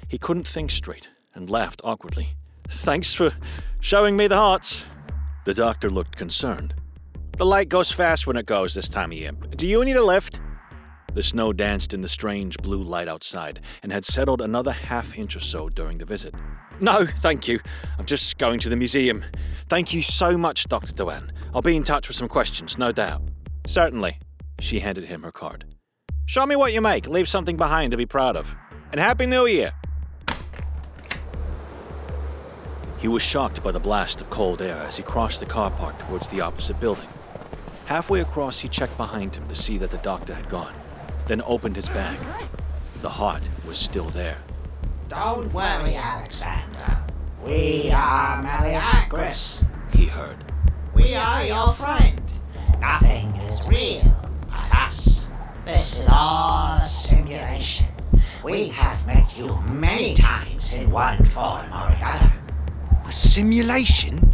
He 0.07 0.17
couldn't 0.17 0.47
think 0.47 0.71
straight 0.71 1.09
and 1.33 1.49
laughed 1.49 1.81
awkwardly. 1.83 2.29
Thanks 2.69 3.13
for 3.13 3.31
showing 3.79 4.15
me 4.15 4.27
the 4.27 4.35
hearts. 4.35 4.85
The 5.45 5.53
doctor 5.53 5.89
looked 5.89 6.15
concerned. 6.15 6.73
The 7.37 7.45
light 7.45 7.69
goes 7.69 7.91
fast 7.91 8.27
when 8.27 8.37
it 8.37 8.45
goes 8.45 8.73
this 8.73 8.89
time 8.89 9.11
of 9.11 9.17
year. 9.17 9.31
Do 9.31 9.67
you 9.67 9.83
need 9.83 9.95
a 9.95 10.03
lift? 10.03 10.39
The 11.13 11.23
snow 11.23 11.51
danced 11.51 11.93
in 11.93 12.01
the 12.01 12.07
strange 12.07 12.57
blue 12.57 12.81
light 12.81 13.07
outside 13.07 13.59
and 13.83 13.91
had 13.91 14.05
settled 14.05 14.41
another 14.41 14.71
half 14.71 15.17
inch 15.17 15.35
or 15.35 15.39
so 15.41 15.67
during 15.67 15.97
the 15.97 16.05
visit. 16.05 16.33
No, 16.79 17.05
thank 17.05 17.47
you. 17.47 17.59
I'm 17.99 18.05
just 18.05 18.37
going 18.37 18.59
to 18.59 18.69
the 18.69 18.77
museum. 18.77 19.23
Thank 19.67 19.93
you 19.93 20.01
so 20.01 20.37
much, 20.37 20.65
Dr. 20.65 20.93
Dewan. 20.93 21.31
I'll 21.53 21.61
be 21.61 21.75
in 21.75 21.83
touch 21.83 22.07
with 22.07 22.15
some 22.15 22.27
questions, 22.27 22.77
no 22.77 22.91
doubt. 22.91 23.21
Certainly. 23.67 24.19
She 24.61 24.79
handed 24.79 25.05
him 25.05 25.23
her 25.23 25.31
card. 25.31 25.65
Show 26.27 26.45
me 26.45 26.55
what 26.55 26.71
you 26.71 26.81
make. 26.81 27.07
Leave 27.07 27.27
something 27.27 27.57
behind 27.57 27.91
to 27.91 27.97
be 27.97 28.05
proud 28.05 28.35
of. 28.35 28.55
And 28.91 28.99
Happy 28.99 29.25
New 29.25 29.47
Year! 29.47 29.71
He 33.01 33.07
was 33.07 33.23
shocked 33.23 33.63
by 33.63 33.71
the 33.71 33.79
blast 33.79 34.21
of 34.21 34.29
cold 34.29 34.61
air 34.61 34.77
as 34.77 34.95
he 34.95 35.01
crossed 35.01 35.39
the 35.39 35.47
car 35.47 35.71
park 35.71 35.97
towards 35.97 36.27
the 36.27 36.41
opposite 36.41 36.79
building. 36.79 37.07
Halfway 37.87 38.21
across, 38.21 38.59
he 38.59 38.67
checked 38.67 38.95
behind 38.95 39.33
him 39.33 39.47
to 39.47 39.55
see 39.55 39.79
that 39.79 39.89
the 39.89 39.97
doctor 39.97 40.35
had 40.35 40.47
gone, 40.49 40.71
then 41.25 41.41
opened 41.47 41.77
his 41.77 41.89
bag. 41.89 42.19
The 43.01 43.09
heart 43.09 43.41
was 43.65 43.79
still 43.79 44.09
there. 44.09 44.37
Don't 45.07 45.51
worry, 45.51 45.95
Alexander. 45.95 47.03
We 47.43 47.89
are 47.91 48.43
Meleagris. 48.43 49.65
He 49.95 50.05
heard. 50.05 50.37
We 50.93 51.15
are 51.15 51.43
your 51.43 51.73
friend. 51.73 52.21
Nothing 52.79 53.35
is 53.37 53.67
real 53.67 54.31
but 54.47 54.75
us. 54.75 55.27
This 55.65 56.01
is 56.01 56.07
all 56.07 56.77
a 56.77 56.83
simulation. 56.83 57.87
We 58.43 58.67
have 58.67 59.07
met 59.07 59.35
you 59.35 59.59
many 59.71 60.13
times 60.13 60.75
in 60.75 60.91
one 60.91 61.25
form 61.25 61.65
or 61.73 61.87
another. 61.87 62.31
A 63.11 63.13
simulation? 63.13 64.33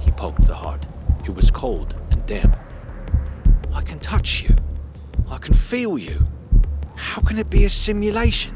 He 0.00 0.10
poked 0.10 0.48
the 0.48 0.54
heart. 0.56 0.84
It 1.24 1.30
was 1.32 1.48
cold 1.48 1.94
and 2.10 2.26
damp. 2.26 2.58
I 3.72 3.82
can 3.82 4.00
touch 4.00 4.42
you. 4.42 4.52
I 5.30 5.38
can 5.38 5.54
feel 5.54 5.96
you. 5.96 6.24
How 6.96 7.20
can 7.20 7.38
it 7.38 7.48
be 7.48 7.66
a 7.66 7.70
simulation? 7.70 8.52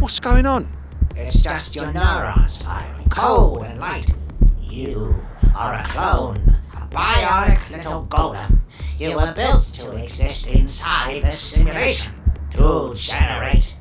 What's 0.00 0.18
going 0.18 0.46
on? 0.46 0.68
It's 1.14 1.44
just 1.44 1.76
your 1.76 1.92
neurons 1.92 2.62
firing 2.62 3.08
cold 3.08 3.62
and 3.66 3.78
light. 3.78 4.12
You 4.60 5.14
are 5.56 5.74
a 5.74 5.84
clone, 5.84 6.56
a 6.72 6.84
bionic 6.88 7.70
little 7.70 8.04
golem. 8.06 8.58
You 8.98 9.14
were 9.14 9.32
built 9.32 9.62
to 9.74 9.92
exist 9.92 10.48
inside 10.48 11.22
this 11.22 11.38
simulation 11.38 12.12
to 12.50 12.94
generate 12.96 13.76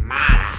mana. 0.00 0.56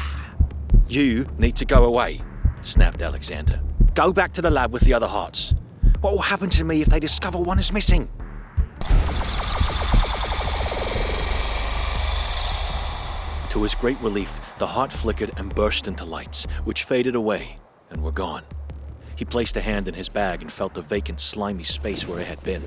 You 0.88 1.26
need 1.40 1.56
to 1.56 1.66
go 1.66 1.86
away, 1.86 2.22
snapped 2.62 3.02
Alexander. 3.02 3.60
Go 3.96 4.12
back 4.12 4.34
to 4.34 4.42
the 4.42 4.50
lab 4.50 4.74
with 4.74 4.82
the 4.84 4.94
other 4.94 5.08
hearts. 5.08 5.54
What 6.02 6.14
will 6.14 6.22
happen 6.24 6.50
to 6.52 6.64
me 6.64 6.82
if 6.82 6.88
they 6.88 7.00
discover 7.00 7.38
one 7.38 7.60
is 7.60 7.72
missing? 7.72 8.10
To 13.52 13.62
his 13.62 13.76
great 13.76 14.00
relief, 14.02 14.40
the 14.58 14.66
heart 14.66 14.92
flickered 14.92 15.38
and 15.38 15.54
burst 15.54 15.88
into 15.88 16.06
lights, 16.06 16.46
which 16.64 16.86
faded 16.86 17.14
away 17.14 17.58
and 17.92 18.04
were 18.04 18.12
gone. 18.12 18.42
He 19.16 19.26
placed 19.26 19.56
a 19.58 19.62
hand 19.62 19.88
in 19.88 19.94
his 19.94 20.10
bag 20.10 20.42
and 20.42 20.52
felt 20.52 20.74
the 20.74 20.82
vacant, 20.82 21.20
slimy 21.20 21.64
space 21.64 22.08
where 22.08 22.20
it 22.20 22.26
had 22.26 22.42
been. 22.44 22.64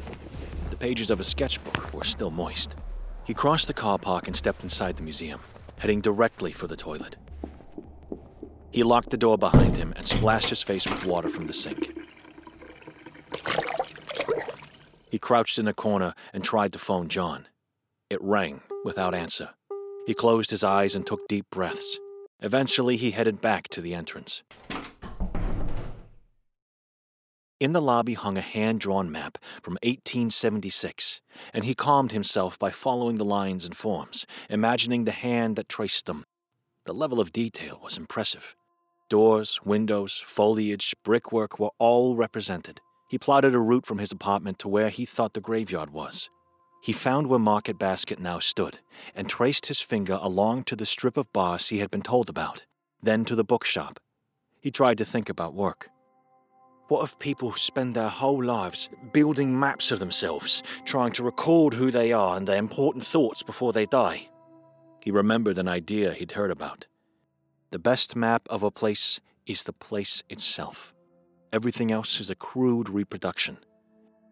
The 0.71 0.77
pages 0.77 1.11
of 1.11 1.19
his 1.19 1.27
sketchbook 1.27 1.93
were 1.93 2.05
still 2.05 2.31
moist. 2.31 2.77
He 3.25 3.35
crossed 3.35 3.67
the 3.67 3.75
car 3.75 3.99
park 3.99 4.29
and 4.29 4.37
stepped 4.37 4.62
inside 4.62 4.97
the 4.97 5.03
museum, 5.03 5.41
heading 5.81 6.01
directly 6.01 6.53
for 6.53 6.69
the 6.69 6.77
toilet. 6.77 7.17
He 8.77 8.83
locked 8.83 9.09
the 9.09 9.17
door 9.17 9.39
behind 9.39 9.79
him 9.79 9.95
and 9.97 10.07
splashed 10.07 10.51
his 10.51 10.61
face 10.61 10.87
with 10.87 11.07
water 11.07 11.31
from 11.31 11.47
the 11.47 11.55
sink. 11.55 11.97
He 15.11 15.19
crouched 15.19 15.59
in 15.59 15.67
a 15.67 15.73
corner 15.73 16.12
and 16.35 16.45
tried 16.45 16.75
to 16.75 16.79
phone 16.79 17.09
John. 17.09 17.47
It 18.11 18.21
rang 18.21 18.61
without 18.85 19.15
answer. 19.15 19.55
He 20.07 20.12
closed 20.12 20.51
his 20.51 20.62
eyes 20.62 20.95
and 20.95 21.07
took 21.07 21.27
deep 21.27 21.47
breaths. 21.51 21.99
Eventually, 22.41 22.99
he 22.99 23.12
headed 23.12 23.41
back 23.41 23.69
to 23.69 23.81
the 23.81 23.95
entrance. 23.95 24.43
In 27.59 27.73
the 27.73 27.81
lobby 27.81 28.12
hung 28.12 28.37
a 28.37 28.43
hand 28.43 28.81
drawn 28.81 29.11
map 29.11 29.39
from 29.62 29.79
1876, 29.85 31.23
and 31.55 31.65
he 31.65 31.75
calmed 31.75 32.12
himself 32.12 32.59
by 32.59 32.69
following 32.69 33.17
the 33.17 33.25
lines 33.25 33.65
and 33.65 33.75
forms, 33.75 34.27
imagining 34.51 35.07
the 35.07 35.12
hand 35.12 35.57
that 35.57 35.71
traced 35.71 36.05
them. 36.05 36.27
The 36.85 36.93
level 36.93 37.21
of 37.21 37.33
detail 37.33 37.81
was 37.83 37.97
impressive. 37.97 38.55
Doors, 39.09 39.61
windows, 39.64 40.21
foliage, 40.27 40.92
brickwork 41.05 41.61
were 41.61 41.71
all 41.79 42.16
represented. 42.16 42.81
He 43.09 43.19
plotted 43.19 43.55
a 43.55 43.61
route 43.61 43.87
from 43.87 43.99
his 43.99 44.11
apartment 44.11 44.59
to 44.59 44.69
where 44.69 44.88
he 44.88 45.05
thought 45.05 45.35
the 45.35 45.40
graveyard 45.40 45.90
was. 45.90 46.29
He 46.83 46.92
found 46.92 47.29
where 47.29 47.38
Market 47.38 47.79
Basket 47.79 48.19
now 48.19 48.40
stood 48.40 48.81
and 49.14 49.29
traced 49.29 49.66
his 49.66 49.81
finger 49.81 50.19
along 50.21 50.64
to 50.64 50.77
the 50.77 50.85
strip 50.85 51.16
of 51.16 51.33
bars 51.33 51.69
he 51.69 51.79
had 51.79 51.90
been 51.90 52.03
told 52.03 52.29
about, 52.29 52.66
then 53.01 53.25
to 53.27 53.37
the 53.37 53.45
bookshop. 53.45 54.01
He 54.61 54.73
tried 54.73 54.99
to 54.99 55.05
think 55.05 55.29
about 55.29 55.55
work. 55.55 55.88
What 56.88 57.05
if 57.05 57.19
people 57.21 57.53
spend 57.53 57.95
their 57.95 58.09
whole 58.09 58.42
lives 58.42 58.88
building 59.12 59.57
maps 59.57 59.92
of 59.92 60.01
themselves, 60.01 60.64
trying 60.85 61.12
to 61.12 61.25
record 61.25 61.75
who 61.75 61.92
they 61.92 62.12
are 62.12 62.37
and 62.37 62.47
their 62.47 62.59
important 62.59 63.05
thoughts 63.05 63.45
before 63.45 63.73
they 63.73 63.87
die? 63.87 64.29
He 65.01 65.12
remembered 65.12 65.59
an 65.59 65.69
idea 65.69 66.12
he'd 66.12 66.33
heard 66.33 66.51
about. 66.51 66.87
The 67.73 67.79
best 67.81 68.15
map 68.15 68.47
of 68.49 68.63
a 68.63 68.71
place 68.71 69.21
is 69.45 69.65
the 69.65 69.73
place 69.73 70.23
itself. 70.29 70.95
Everything 71.53 71.91
else 71.91 72.21
is 72.21 72.31
a 72.31 72.37
crude 72.37 72.89
reproduction. 72.89 73.59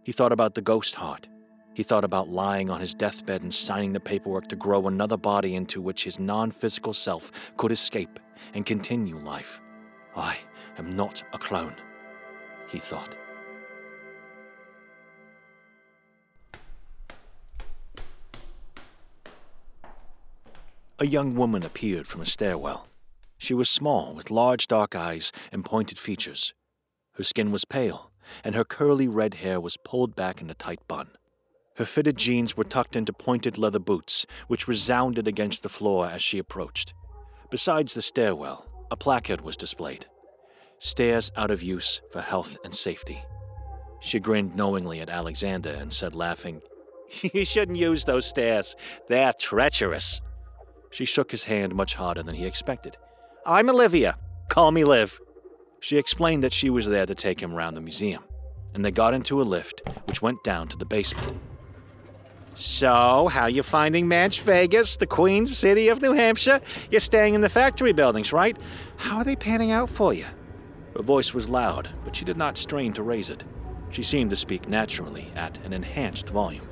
He 0.04 0.12
thought 0.12 0.30
about 0.30 0.54
the 0.54 0.62
ghost 0.62 0.94
heart. 0.94 1.26
He 1.74 1.82
thought 1.82 2.04
about 2.04 2.28
lying 2.28 2.70
on 2.70 2.80
his 2.80 2.94
deathbed 2.94 3.42
and 3.42 3.52
signing 3.52 3.92
the 3.92 3.98
paperwork 3.98 4.46
to 4.48 4.56
grow 4.56 4.86
another 4.86 5.16
body 5.16 5.56
into 5.56 5.80
which 5.80 6.04
his 6.04 6.20
non 6.20 6.52
physical 6.52 6.92
self 6.92 7.52
could 7.56 7.72
escape 7.72 8.20
and 8.54 8.64
continue 8.64 9.18
life. 9.18 9.60
I 10.14 10.38
am 10.78 10.94
not 10.94 11.24
a 11.32 11.38
clone, 11.38 11.74
he 12.70 12.78
thought. 12.78 13.16
A 21.00 21.06
young 21.06 21.34
woman 21.34 21.64
appeared 21.64 22.06
from 22.06 22.20
a 22.20 22.26
stairwell. 22.26 22.86
She 23.44 23.52
was 23.52 23.68
small, 23.68 24.14
with 24.14 24.30
large 24.30 24.68
dark 24.68 24.94
eyes 24.94 25.30
and 25.52 25.66
pointed 25.66 25.98
features. 25.98 26.54
Her 27.16 27.24
skin 27.24 27.52
was 27.52 27.66
pale, 27.66 28.10
and 28.42 28.54
her 28.54 28.64
curly 28.64 29.06
red 29.06 29.34
hair 29.34 29.60
was 29.60 29.76
pulled 29.76 30.16
back 30.16 30.40
in 30.40 30.48
a 30.48 30.54
tight 30.54 30.80
bun. 30.88 31.10
Her 31.76 31.84
fitted 31.84 32.16
jeans 32.16 32.56
were 32.56 32.64
tucked 32.64 32.96
into 32.96 33.12
pointed 33.12 33.58
leather 33.58 33.78
boots, 33.78 34.24
which 34.46 34.66
resounded 34.66 35.28
against 35.28 35.62
the 35.62 35.68
floor 35.68 36.06
as 36.06 36.22
she 36.22 36.38
approached. 36.38 36.94
Besides 37.50 37.92
the 37.92 38.00
stairwell, 38.00 38.64
a 38.90 38.96
placard 38.96 39.42
was 39.42 39.58
displayed 39.58 40.06
Stairs 40.78 41.30
out 41.36 41.50
of 41.50 41.62
use 41.62 42.00
for 42.12 42.22
health 42.22 42.56
and 42.64 42.74
safety. 42.74 43.22
She 44.00 44.20
grinned 44.20 44.56
knowingly 44.56 45.00
at 45.00 45.10
Alexander 45.10 45.74
and 45.74 45.92
said, 45.92 46.14
laughing, 46.14 46.62
You 47.34 47.44
shouldn't 47.44 47.76
use 47.76 48.06
those 48.06 48.24
stairs. 48.24 48.74
They're 49.10 49.34
treacherous. 49.34 50.22
She 50.90 51.04
shook 51.04 51.30
his 51.30 51.44
hand 51.44 51.74
much 51.74 51.94
harder 51.94 52.22
than 52.22 52.36
he 52.36 52.46
expected. 52.46 52.96
I'm 53.46 53.68
Olivia. 53.68 54.16
Call 54.48 54.72
me 54.72 54.84
Liv. 54.84 55.20
She 55.78 55.98
explained 55.98 56.42
that 56.42 56.54
she 56.54 56.70
was 56.70 56.86
there 56.88 57.04
to 57.04 57.14
take 57.14 57.40
him 57.40 57.52
around 57.52 57.74
the 57.74 57.82
museum, 57.82 58.24
and 58.72 58.82
they 58.82 58.90
got 58.90 59.12
into 59.12 59.42
a 59.42 59.44
lift 59.44 59.82
which 60.06 60.22
went 60.22 60.42
down 60.42 60.68
to 60.68 60.78
the 60.78 60.86
basement. 60.86 61.36
So, 62.54 63.28
how 63.28 63.44
you 63.44 63.62
finding 63.62 64.06
Manch 64.06 64.40
Vegas, 64.40 64.96
the 64.96 65.06
Queen 65.06 65.46
City 65.46 65.88
of 65.88 66.00
New 66.00 66.14
Hampshire? 66.14 66.62
You're 66.90 67.00
staying 67.00 67.34
in 67.34 67.42
the 67.42 67.50
factory 67.50 67.92
buildings, 67.92 68.32
right? 68.32 68.56
How 68.96 69.18
are 69.18 69.24
they 69.24 69.36
panning 69.36 69.72
out 69.72 69.90
for 69.90 70.14
you? 70.14 70.24
Her 70.96 71.02
voice 71.02 71.34
was 71.34 71.50
loud, 71.50 71.90
but 72.02 72.16
she 72.16 72.24
did 72.24 72.38
not 72.38 72.56
strain 72.56 72.94
to 72.94 73.02
raise 73.02 73.28
it. 73.28 73.44
She 73.90 74.02
seemed 74.02 74.30
to 74.30 74.36
speak 74.36 74.70
naturally 74.70 75.30
at 75.36 75.58
an 75.66 75.74
enhanced 75.74 76.30
volume. 76.30 76.66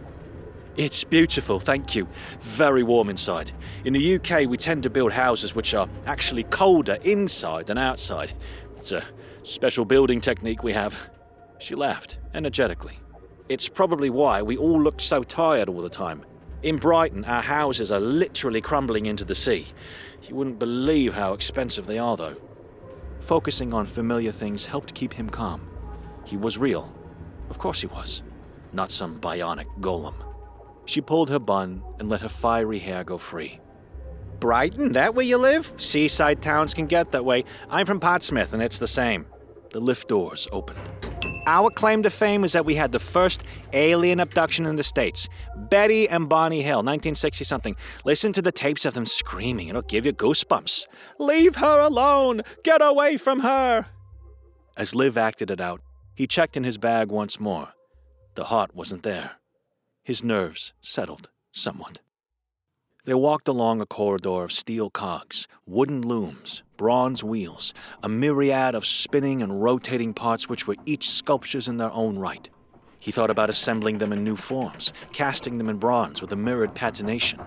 It's 0.75 1.05
beautiful, 1.05 1.61
thank 1.61 1.95
you. 1.95 2.09
Very 2.41 2.83
warm 2.83 3.11
inside. 3.11 3.53
In 3.85 3.93
the 3.93 4.15
UK, 4.15 4.49
we 4.49 4.57
tend 4.57 4.83
to 4.85 4.91
build 4.91 5.13
houses 5.13 5.55
which 5.55 5.75
are 5.75 5.87
actually 6.07 6.45
colder 6.45 6.97
inside 7.03 7.67
than 7.67 7.77
outside. 7.77 8.33
It's 8.79 8.93
a 8.93 9.05
special 9.43 9.85
building 9.85 10.19
technique 10.19 10.63
we 10.63 10.73
have. 10.73 11.11
She 11.59 11.75
laughed 11.75 12.19
energetically. 12.33 12.99
It's 13.51 13.69
probably 13.69 14.09
why 14.09 14.41
we 14.41 14.57
all 14.57 14.81
look 14.81 14.99
so 14.99 15.23
tired 15.23 15.69
all 15.69 15.83
the 15.83 15.91
time. 15.91 16.25
In 16.63 16.79
Brighton, 16.79 17.27
our 17.27 17.43
houses 17.43 17.93
are 17.93 18.01
literally 18.01 18.63
crumbling 18.63 19.05
into 19.05 19.27
the 19.27 19.35
sea. 19.35 19.67
You 20.23 20.37
wouldn't 20.37 20.59
believe 20.59 21.13
how 21.13 21.35
expensive 21.35 21.87
they 21.87 21.99
are, 21.99 22.17
though. 22.17 22.37
Focusing 23.21 23.75
on 23.75 23.85
familiar 23.85 24.33
things 24.33 24.65
helped 24.65 24.95
keep 24.95 25.13
him 25.13 25.29
calm. 25.29 25.69
He 26.25 26.39
was 26.39 26.57
real. 26.57 26.91
Of 27.51 27.59
course 27.59 27.83
he 27.83 27.89
was. 27.89 28.23
Not 28.73 28.91
some 28.91 29.21
bionic 29.21 29.67
golem. 29.81 30.15
She 30.85 31.01
pulled 31.01 31.31
her 31.31 31.39
bun 31.39 31.83
and 31.99 32.09
let 32.09 32.21
her 32.21 32.29
fiery 32.29 32.79
hair 32.79 33.05
go 33.05 33.19
free. 33.19 33.61
Brighton, 34.41 34.93
that 34.93 35.15
where 35.15 35.25
you 35.25 35.37
live? 35.37 35.73
Seaside 35.77 36.43
towns 36.43 36.75
can 36.75 36.87
get 36.87 37.13
that 37.13 37.25
way. 37.25 37.45
I'm 37.71 37.87
from 37.87 38.01
Portsmouth, 38.01 38.53
and 38.53 38.63
it's 38.63 38.81
the 38.81 38.89
same. 38.89 39.27
The 39.71 39.81
lift 39.81 40.09
doors 40.09 40.49
opened. 40.51 40.81
Our 41.47 41.71
claim 41.71 42.03
to 42.05 42.11
fame 42.11 42.45
is 42.45 42.53
that 42.53 42.65
we 42.65 42.75
had 42.75 42.93
the 42.93 43.01
first 43.01 43.43
alien 43.73 44.21
abduction 44.21 44.67
in 44.67 44.77
the 44.77 44.85
States. 44.85 45.29
Betty 45.57 46.09
and 46.09 46.29
Barney 46.29 46.63
Hill, 46.63 46.79
1960 46.79 47.45
something. 47.45 47.77
Listen 48.05 48.33
to 48.33 48.43
the 48.43 48.53
tapes 48.53 48.85
of 48.85 48.95
them 48.95 49.07
screaming, 49.07 49.69
it'll 49.69 49.83
give 49.83 50.07
you 50.07 50.13
goosebumps. 50.13 50.87
Leave 51.19 51.57
her 51.57 51.81
alone! 51.81 52.43
Get 52.63 52.81
away 52.81 53.17
from 53.17 53.41
her! 53.41 53.87
As 54.77 54.95
Liv 54.95 55.19
acted 55.19 55.51
it 55.51 55.61
out, 55.61 55.81
he 56.15 56.27
checked 56.27 56.57
in 56.57 56.65
his 56.65 56.79
bag 56.79 57.11
once 57.11 57.41
more. 57.41 57.75
The 58.35 58.45
heart 58.45 58.75
wasn't 58.75 59.03
there. 59.03 59.33
His 60.05 60.25
nerves 60.25 60.73
settled 60.81 61.29
somewhat. 61.53 62.01
They 63.05 63.15
walked 63.15 63.47
along 63.47 63.81
a 63.81 63.87
corridor 63.87 64.45
of 64.45 64.53
steel 64.53 64.91
cogs, 64.91 65.47
wooden 65.67 66.03
looms, 66.03 66.63
bronze 66.77 67.23
wheels, 67.23 67.73
a 68.03 68.09
myriad 68.09 68.75
of 68.75 68.85
spinning 68.85 69.43
and 69.43 69.63
rotating 69.63 70.13
parts 70.13 70.49
which 70.49 70.67
were 70.67 70.77
each 70.87 71.09
sculptures 71.09 71.69
in 71.69 71.77
their 71.77 71.93
own 71.93 72.19
right. 72.19 72.49
He 72.99 73.13
thought 73.13 73.31
about 73.31 73.51
assembling 73.51 73.99
them 73.99 74.13
in 74.13 74.25
new 74.25 74.37
forms, 74.37 74.93
casting 75.13 75.59
them 75.59 75.69
in 75.69 75.79
bronze 75.79 76.21
with 76.21 76.33
a 76.33 76.37
mirrored 76.37 76.75
patination. 76.75 77.41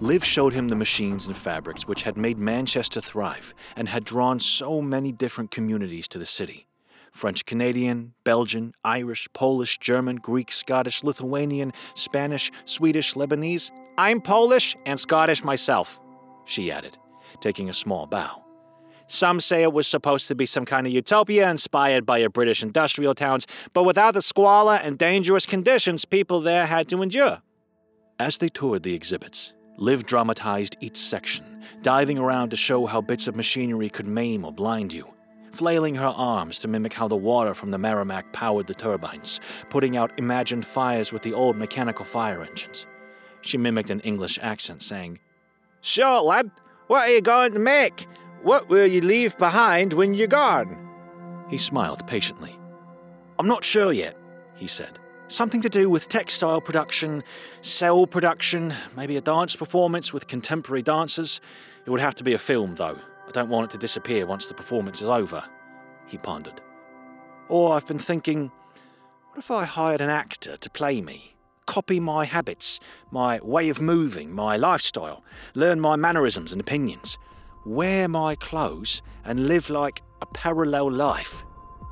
Liv 0.00 0.24
showed 0.24 0.52
him 0.52 0.68
the 0.68 0.76
machines 0.76 1.28
and 1.28 1.36
fabrics 1.36 1.86
which 1.86 2.02
had 2.02 2.16
made 2.16 2.38
Manchester 2.38 3.00
thrive 3.00 3.54
and 3.76 3.88
had 3.88 4.04
drawn 4.04 4.40
so 4.40 4.82
many 4.82 5.12
different 5.12 5.52
communities 5.52 6.08
to 6.08 6.18
the 6.18 6.26
city. 6.26 6.66
French 7.12 7.44
Canadian, 7.44 8.14
Belgian, 8.24 8.72
Irish, 8.84 9.28
Polish, 9.32 9.78
German, 9.78 10.16
Greek, 10.16 10.50
Scottish, 10.50 11.04
Lithuanian, 11.04 11.72
Spanish, 11.94 12.50
Swedish, 12.64 13.14
Lebanese. 13.14 13.70
I'm 13.98 14.20
Polish 14.20 14.74
and 14.86 14.98
Scottish 14.98 15.44
myself, 15.44 16.00
she 16.46 16.72
added, 16.72 16.96
taking 17.40 17.68
a 17.68 17.74
small 17.74 18.06
bow. 18.06 18.42
Some 19.06 19.40
say 19.40 19.62
it 19.62 19.72
was 19.72 19.86
supposed 19.86 20.26
to 20.28 20.34
be 20.34 20.46
some 20.46 20.64
kind 20.64 20.86
of 20.86 20.92
utopia 20.92 21.50
inspired 21.50 22.06
by 22.06 22.18
your 22.18 22.30
British 22.30 22.62
industrial 22.62 23.14
towns, 23.14 23.46
but 23.74 23.84
without 23.84 24.14
the 24.14 24.22
squalor 24.22 24.80
and 24.82 24.96
dangerous 24.96 25.44
conditions 25.44 26.06
people 26.06 26.40
there 26.40 26.66
had 26.66 26.88
to 26.88 27.02
endure. 27.02 27.42
As 28.18 28.38
they 28.38 28.48
toured 28.48 28.84
the 28.84 28.94
exhibits, 28.94 29.52
Liv 29.76 30.06
dramatized 30.06 30.76
each 30.80 30.96
section, 30.96 31.62
diving 31.82 32.18
around 32.18 32.50
to 32.50 32.56
show 32.56 32.86
how 32.86 33.02
bits 33.02 33.26
of 33.26 33.36
machinery 33.36 33.90
could 33.90 34.06
maim 34.06 34.44
or 34.44 34.52
blind 34.52 34.92
you 34.92 35.12
flailing 35.52 35.94
her 35.94 36.06
arms 36.06 36.58
to 36.60 36.68
mimic 36.68 36.92
how 36.92 37.08
the 37.08 37.16
water 37.16 37.54
from 37.54 37.70
the 37.70 37.78
Merrimack 37.78 38.32
powered 38.32 38.66
the 38.66 38.74
turbines, 38.74 39.40
putting 39.70 39.96
out 39.96 40.18
imagined 40.18 40.66
fires 40.66 41.12
with 41.12 41.22
the 41.22 41.34
old 41.34 41.56
mechanical 41.56 42.04
fire 42.04 42.42
engines. 42.42 42.86
She 43.42 43.58
mimicked 43.58 43.90
an 43.90 44.00
English 44.00 44.38
accent, 44.40 44.82
saying, 44.82 45.18
Sure, 45.80 46.22
lad, 46.22 46.50
what 46.86 47.08
are 47.08 47.12
you 47.12 47.20
going 47.20 47.52
to 47.52 47.58
make? 47.58 48.06
What 48.42 48.68
will 48.68 48.86
you 48.86 49.00
leave 49.00 49.36
behind 49.38 49.92
when 49.92 50.14
you're 50.14 50.28
gone? 50.28 50.76
He 51.48 51.58
smiled 51.58 52.06
patiently. 52.06 52.58
I'm 53.38 53.48
not 53.48 53.64
sure 53.64 53.92
yet, 53.92 54.16
he 54.54 54.66
said. 54.66 54.98
Something 55.28 55.62
to 55.62 55.68
do 55.68 55.88
with 55.88 56.08
textile 56.08 56.60
production, 56.60 57.24
cell 57.62 58.06
production, 58.06 58.74
maybe 58.96 59.16
a 59.16 59.20
dance 59.20 59.56
performance 59.56 60.12
with 60.12 60.26
contemporary 60.26 60.82
dancers. 60.82 61.40
It 61.84 61.90
would 61.90 62.00
have 62.00 62.14
to 62.16 62.24
be 62.24 62.34
a 62.34 62.38
film, 62.38 62.74
though. 62.74 62.98
I 63.26 63.30
don't 63.30 63.48
want 63.48 63.66
it 63.66 63.70
to 63.72 63.78
disappear 63.78 64.26
once 64.26 64.46
the 64.48 64.54
performance 64.54 65.00
is 65.00 65.08
over, 65.08 65.44
he 66.06 66.18
pondered. 66.18 66.60
Or 67.48 67.74
I've 67.74 67.86
been 67.86 67.98
thinking, 67.98 68.50
what 69.28 69.38
if 69.38 69.50
I 69.50 69.64
hired 69.64 70.00
an 70.00 70.10
actor 70.10 70.56
to 70.56 70.70
play 70.70 71.00
me? 71.00 71.34
Copy 71.66 72.00
my 72.00 72.24
habits, 72.24 72.80
my 73.10 73.40
way 73.42 73.68
of 73.68 73.80
moving, 73.80 74.32
my 74.32 74.56
lifestyle, 74.56 75.22
learn 75.54 75.80
my 75.80 75.96
mannerisms 75.96 76.52
and 76.52 76.60
opinions, 76.60 77.16
wear 77.64 78.08
my 78.08 78.34
clothes, 78.34 79.00
and 79.24 79.46
live 79.46 79.70
like 79.70 80.02
a 80.20 80.26
parallel 80.26 80.90
life. 80.90 81.44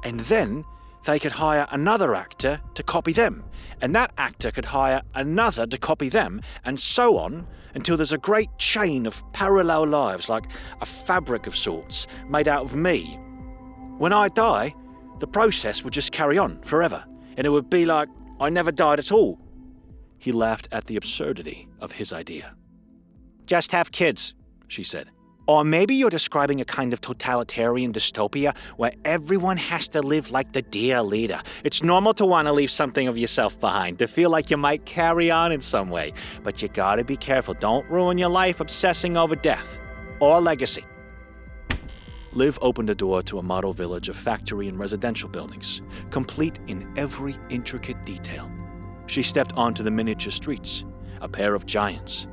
And 0.02 0.20
then 0.20 0.64
they 1.04 1.18
could 1.18 1.32
hire 1.32 1.66
another 1.70 2.14
actor 2.14 2.60
to 2.74 2.82
copy 2.82 3.12
them, 3.12 3.44
and 3.80 3.94
that 3.94 4.12
actor 4.18 4.50
could 4.50 4.66
hire 4.66 5.02
another 5.14 5.66
to 5.66 5.78
copy 5.78 6.08
them, 6.08 6.40
and 6.64 6.78
so 6.78 7.18
on 7.18 7.46
until 7.74 7.96
there's 7.96 8.12
a 8.12 8.18
great 8.18 8.48
chain 8.58 9.06
of 9.06 9.22
parallel 9.32 9.86
lives, 9.86 10.28
like 10.28 10.44
a 10.80 10.86
fabric 10.86 11.46
of 11.46 11.56
sorts, 11.56 12.06
made 12.28 12.48
out 12.48 12.64
of 12.64 12.76
me. 12.76 13.18
When 13.98 14.12
I 14.12 14.28
die, 14.28 14.74
the 15.18 15.26
process 15.26 15.84
would 15.84 15.92
just 15.92 16.12
carry 16.12 16.38
on 16.38 16.60
forever, 16.62 17.04
and 17.36 17.46
it 17.46 17.50
would 17.50 17.70
be 17.70 17.86
like 17.86 18.08
I 18.40 18.48
never 18.50 18.72
died 18.72 18.98
at 18.98 19.12
all. 19.12 19.38
He 20.18 20.32
laughed 20.32 20.68
at 20.72 20.86
the 20.86 20.96
absurdity 20.96 21.68
of 21.80 21.92
his 21.92 22.12
idea. 22.12 22.54
Just 23.46 23.72
have 23.72 23.90
kids, 23.90 24.34
she 24.68 24.82
said. 24.82 25.10
Or 25.50 25.64
maybe 25.64 25.96
you're 25.96 26.10
describing 26.10 26.60
a 26.60 26.64
kind 26.64 26.92
of 26.92 27.00
totalitarian 27.00 27.92
dystopia 27.92 28.56
where 28.76 28.92
everyone 29.04 29.56
has 29.56 29.88
to 29.88 30.00
live 30.00 30.30
like 30.30 30.52
the 30.52 30.62
dear 30.62 31.02
leader. 31.02 31.42
It's 31.64 31.82
normal 31.82 32.14
to 32.14 32.24
want 32.24 32.46
to 32.46 32.52
leave 32.52 32.70
something 32.70 33.08
of 33.08 33.18
yourself 33.18 33.58
behind, 33.58 33.98
to 33.98 34.06
feel 34.06 34.30
like 34.30 34.48
you 34.48 34.56
might 34.56 34.84
carry 34.84 35.28
on 35.28 35.50
in 35.50 35.60
some 35.60 35.90
way. 35.90 36.12
But 36.44 36.62
you 36.62 36.68
gotta 36.68 37.02
be 37.02 37.16
careful. 37.16 37.54
Don't 37.54 37.84
ruin 37.90 38.16
your 38.16 38.28
life 38.28 38.60
obsessing 38.60 39.16
over 39.16 39.34
death 39.34 39.76
or 40.20 40.40
legacy. 40.40 40.84
Liv 42.32 42.56
opened 42.62 42.90
a 42.90 42.94
door 42.94 43.20
to 43.24 43.40
a 43.40 43.42
model 43.42 43.72
village 43.72 44.08
of 44.08 44.14
factory 44.14 44.68
and 44.68 44.78
residential 44.78 45.28
buildings, 45.28 45.82
complete 46.10 46.60
in 46.68 46.88
every 46.96 47.34
intricate 47.48 48.06
detail. 48.06 48.48
She 49.08 49.24
stepped 49.24 49.54
onto 49.56 49.82
the 49.82 49.90
miniature 49.90 50.30
streets, 50.30 50.84
a 51.20 51.28
pair 51.28 51.56
of 51.56 51.66
giants. 51.66 52.28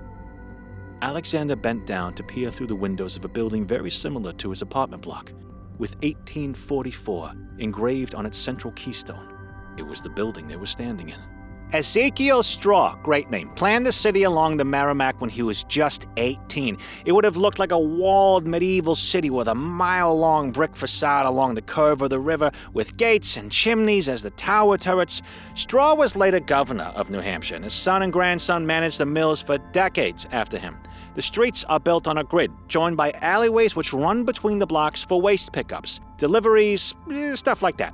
Alexander 1.02 1.56
bent 1.56 1.86
down 1.86 2.14
to 2.16 2.24
peer 2.24 2.50
through 2.50 2.66
the 2.66 2.76
windows 2.76 3.16
of 3.16 3.24
a 3.24 3.28
building 3.28 3.68
very 3.68 3.92
similar 3.92 4.34
to 4.34 4.50
his 4.50 4.64
apartment 4.64 5.04
block, 5.04 5.32
with 5.78 5.96
1844 5.98 7.34
engraved 7.60 8.16
on 8.16 8.26
its 8.26 8.38
central 8.38 8.74
keystone. 8.74 9.32
It 9.78 9.86
was 9.86 10.02
the 10.02 10.10
building 10.10 10.48
they 10.48 10.56
were 10.56 10.66
standing 10.66 11.10
in. 11.10 11.37
Ezekiel 11.74 12.44
Straw, 12.44 12.96
great 13.04 13.30
name, 13.30 13.50
planned 13.50 13.86
the 13.86 13.92
city 13.92 14.24
along 14.24 14.56
the 14.56 14.64
Merrimack 14.64 15.20
when 15.20 15.30
he 15.30 15.42
was 15.42 15.66
just 15.66 16.08
18. 16.16 16.78
It 17.04 17.12
would 17.12 17.26
have 17.26 17.36
looked 17.36 17.60
like 17.60 17.74
a 17.74 17.80
walled 17.80 18.48
medieval 18.48 18.96
city 18.96 19.30
with 19.30 19.50
a 19.50 19.56
mile 19.56 20.18
long 20.18 20.52
brick 20.52 20.78
facade 20.78 21.26
along 21.26 21.56
the 21.56 21.62
curve 21.62 22.02
of 22.02 22.10
the 22.10 22.20
river, 22.20 22.52
with 22.72 22.96
gates 22.96 23.36
and 23.36 23.52
chimneys 23.52 24.08
as 24.08 24.24
the 24.24 24.30
tower 24.32 24.78
turrets. 24.78 25.22
Straw 25.56 25.94
was 25.94 26.16
later 26.16 26.40
governor 26.40 26.94
of 26.96 27.10
New 27.10 27.20
Hampshire, 27.20 27.56
and 27.56 27.66
his 27.66 27.74
son 27.74 28.02
and 28.02 28.14
grandson 28.14 28.66
managed 28.66 29.00
the 29.00 29.06
mills 29.06 29.44
for 29.44 29.58
decades 29.74 30.26
after 30.32 30.58
him. 30.58 30.78
The 31.16 31.22
streets 31.22 31.66
are 31.66 31.82
built 31.82 32.08
on 32.08 32.18
a 32.18 32.24
grid, 32.24 32.52
joined 32.70 32.96
by 32.96 33.12
alleyways 33.22 33.76
which 33.76 33.92
run 33.92 34.24
between 34.24 34.60
the 34.60 34.68
blocks 34.68 35.04
for 35.04 35.20
waste 35.20 35.52
pickups, 35.52 36.00
deliveries, 36.18 36.96
eh, 37.12 37.36
stuff 37.36 37.62
like 37.62 37.76
that. 37.78 37.94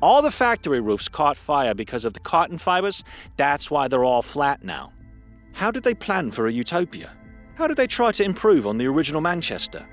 All 0.00 0.22
the 0.22 0.30
factory 0.30 0.80
roofs 0.80 1.08
caught 1.08 1.36
fire 1.36 1.74
because 1.74 2.04
of 2.04 2.12
the 2.12 2.20
cotton 2.20 2.58
fibers. 2.58 3.02
That's 3.36 3.68
why 3.68 3.88
they're 3.88 4.04
all 4.04 4.22
flat 4.22 4.62
now. 4.62 4.92
How 5.54 5.72
did 5.72 5.82
they 5.82 5.94
plan 5.94 6.30
for 6.30 6.46
a 6.46 6.52
utopia? 6.52 7.10
How 7.56 7.66
did 7.66 7.76
they 7.76 7.88
try 7.88 8.12
to 8.12 8.22
improve 8.22 8.64
on 8.64 8.78
the 8.78 8.86
original 8.86 9.20
Manchester? 9.20 9.84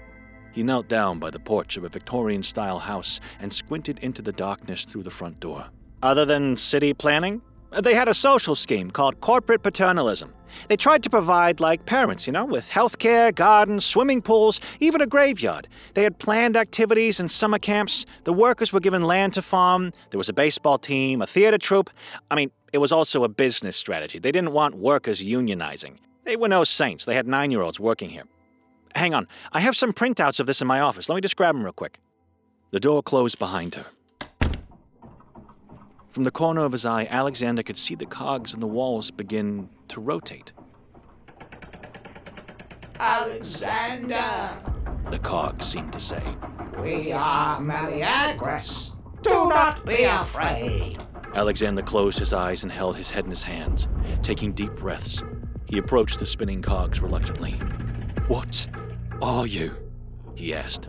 He 0.51 0.61
knelt 0.61 0.87
down 0.87 1.17
by 1.17 1.31
the 1.31 1.39
porch 1.39 1.75
of 1.75 1.83
a 1.83 1.89
Victorian 1.89 2.43
style 2.43 2.77
house 2.77 3.19
and 3.39 3.51
squinted 3.51 3.97
into 3.99 4.21
the 4.21 4.31
darkness 4.31 4.85
through 4.85 5.03
the 5.03 5.09
front 5.09 5.39
door. 5.39 5.65
Other 6.03 6.23
than 6.23 6.55
city 6.55 6.93
planning, 6.93 7.41
they 7.81 7.93
had 7.93 8.07
a 8.07 8.13
social 8.13 8.55
scheme 8.55 8.91
called 8.91 9.19
corporate 9.21 9.61
paternalism. 9.63 10.33
They 10.69 10.77
tried 10.77 11.03
to 11.03 11.09
provide 11.09 11.59
like 11.59 11.85
parents, 11.85 12.25
you 12.25 12.33
know, 12.33 12.45
with 12.45 12.69
healthcare, 12.69 13.33
gardens, 13.35 13.83
swimming 13.83 14.21
pools, 14.21 14.59
even 14.79 15.01
a 15.01 15.07
graveyard. 15.07 15.67
They 15.93 16.03
had 16.03 16.17
planned 16.17 16.55
activities 16.55 17.19
and 17.19 17.29
summer 17.29 17.59
camps. 17.59 18.05
The 18.23 18.33
workers 18.33 18.71
were 18.71 18.79
given 18.79 19.01
land 19.01 19.33
to 19.33 19.41
farm. 19.41 19.91
There 20.11 20.17
was 20.17 20.29
a 20.29 20.33
baseball 20.33 20.77
team, 20.77 21.21
a 21.21 21.27
theater 21.27 21.57
troupe. 21.57 21.89
I 22.31 22.35
mean, 22.35 22.51
it 22.71 22.77
was 22.77 22.91
also 22.91 23.23
a 23.23 23.29
business 23.29 23.75
strategy. 23.75 24.19
They 24.19 24.31
didn't 24.31 24.53
want 24.53 24.75
workers 24.75 25.23
unionizing. 25.23 25.97
They 26.23 26.35
were 26.35 26.47
no 26.47 26.63
saints. 26.63 27.05
They 27.05 27.15
had 27.15 27.27
nine 27.27 27.51
year 27.51 27.61
olds 27.61 27.79
working 27.79 28.09
here. 28.09 28.23
Hang 28.95 29.13
on, 29.13 29.27
I 29.51 29.59
have 29.59 29.75
some 29.75 29.91
printouts 29.91 30.39
of 30.39 30.47
this 30.47 30.61
in 30.61 30.67
my 30.67 30.79
office. 30.79 31.09
Let 31.09 31.15
me 31.15 31.21
just 31.21 31.35
grab 31.35 31.53
them 31.53 31.63
real 31.63 31.73
quick. 31.73 31.99
The 32.71 32.79
door 32.79 33.03
closed 33.03 33.37
behind 33.37 33.75
her. 33.75 33.87
From 36.15 36.23
the 36.23 36.31
corner 36.31 36.63
of 36.63 36.71
his 36.71 36.85
eye, 36.85 37.09
Alexander 37.11 37.61
could 37.61 37.75
see 37.75 37.93
the 37.93 38.05
cogs 38.05 38.53
in 38.53 38.61
the 38.61 38.67
walls 38.67 39.11
begin 39.11 39.67
to 39.89 39.99
rotate. 39.99 40.53
Alexander, 43.01 44.23
The 45.11 45.19
cogs 45.19 45.65
seemed 45.65 45.91
to 45.91 45.99
say. 45.99 46.23
we 46.79 47.11
are 47.11 47.59
Meleagris. 47.59 48.95
Do 49.23 49.49
not 49.49 49.85
be 49.85 50.05
afraid. 50.05 50.99
Alexander 51.33 51.81
closed 51.81 52.19
his 52.19 52.31
eyes 52.31 52.63
and 52.63 52.71
held 52.71 52.95
his 52.95 53.09
head 53.09 53.25
in 53.25 53.29
his 53.29 53.43
hands, 53.43 53.89
taking 54.21 54.53
deep 54.53 54.73
breaths. 54.77 55.21
He 55.65 55.79
approached 55.79 56.19
the 56.19 56.25
spinning 56.25 56.61
cogs 56.61 57.01
reluctantly. 57.01 57.55
What 58.29 58.65
are 59.21 59.45
you? 59.45 59.75
he 60.33 60.53
asked. 60.53 60.85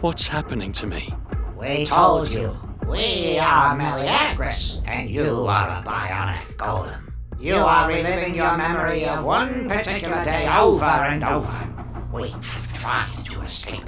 What's 0.00 0.26
happening 0.26 0.72
to 0.72 0.86
me? 0.86 1.12
We 1.58 1.84
told 1.84 2.32
you. 2.32 2.56
We 2.90 3.38
are 3.38 3.78
Meleagris, 3.78 4.82
and 4.84 5.08
you 5.08 5.46
are 5.46 5.78
a 5.78 5.80
bionic 5.80 6.56
golem. 6.56 7.12
You 7.38 7.54
are 7.54 7.88
reliving 7.88 8.34
your 8.34 8.56
memory 8.56 9.04
of 9.04 9.24
one 9.24 9.68
particular 9.68 10.24
day 10.24 10.48
over 10.48 10.84
and 10.84 11.22
over. 11.22 11.68
We 12.12 12.30
have 12.30 12.72
tried 12.72 13.12
to 13.26 13.42
escape, 13.42 13.84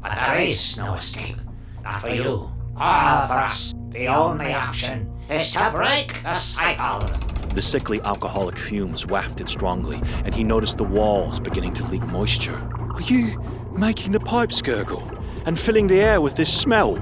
but 0.00 0.14
there 0.14 0.38
is 0.38 0.78
no 0.78 0.94
escape. 0.94 1.36
Not 1.84 2.00
for 2.00 2.08
you, 2.08 2.50
or 2.74 3.26
for 3.28 3.38
us. 3.44 3.74
The 3.90 4.08
only 4.08 4.54
option 4.54 5.14
is 5.28 5.52
to 5.52 5.70
break 5.70 6.14
the 6.22 6.32
cycle. 6.32 7.10
The 7.54 7.60
sickly 7.60 8.00
alcoholic 8.04 8.56
fumes 8.56 9.06
wafted 9.06 9.50
strongly, 9.50 10.00
and 10.24 10.34
he 10.34 10.44
noticed 10.44 10.78
the 10.78 10.84
walls 10.84 11.38
beginning 11.38 11.74
to 11.74 11.84
leak 11.88 12.06
moisture. 12.06 12.56
Are 12.94 13.02
you 13.02 13.38
making 13.76 14.12
the 14.12 14.20
pipes 14.20 14.62
gurgle 14.62 15.12
and 15.44 15.60
filling 15.60 15.88
the 15.88 16.00
air 16.00 16.22
with 16.22 16.36
this 16.36 16.50
smell? 16.50 16.96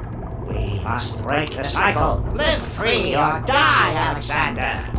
We 0.46 0.80
must 0.80 1.22
break 1.22 1.50
the 1.50 1.64
cycle. 1.64 2.24
Live 2.35 2.59
free 2.59 3.14
or 3.14 3.42
die, 3.46 3.94
Alexander. 3.94 4.90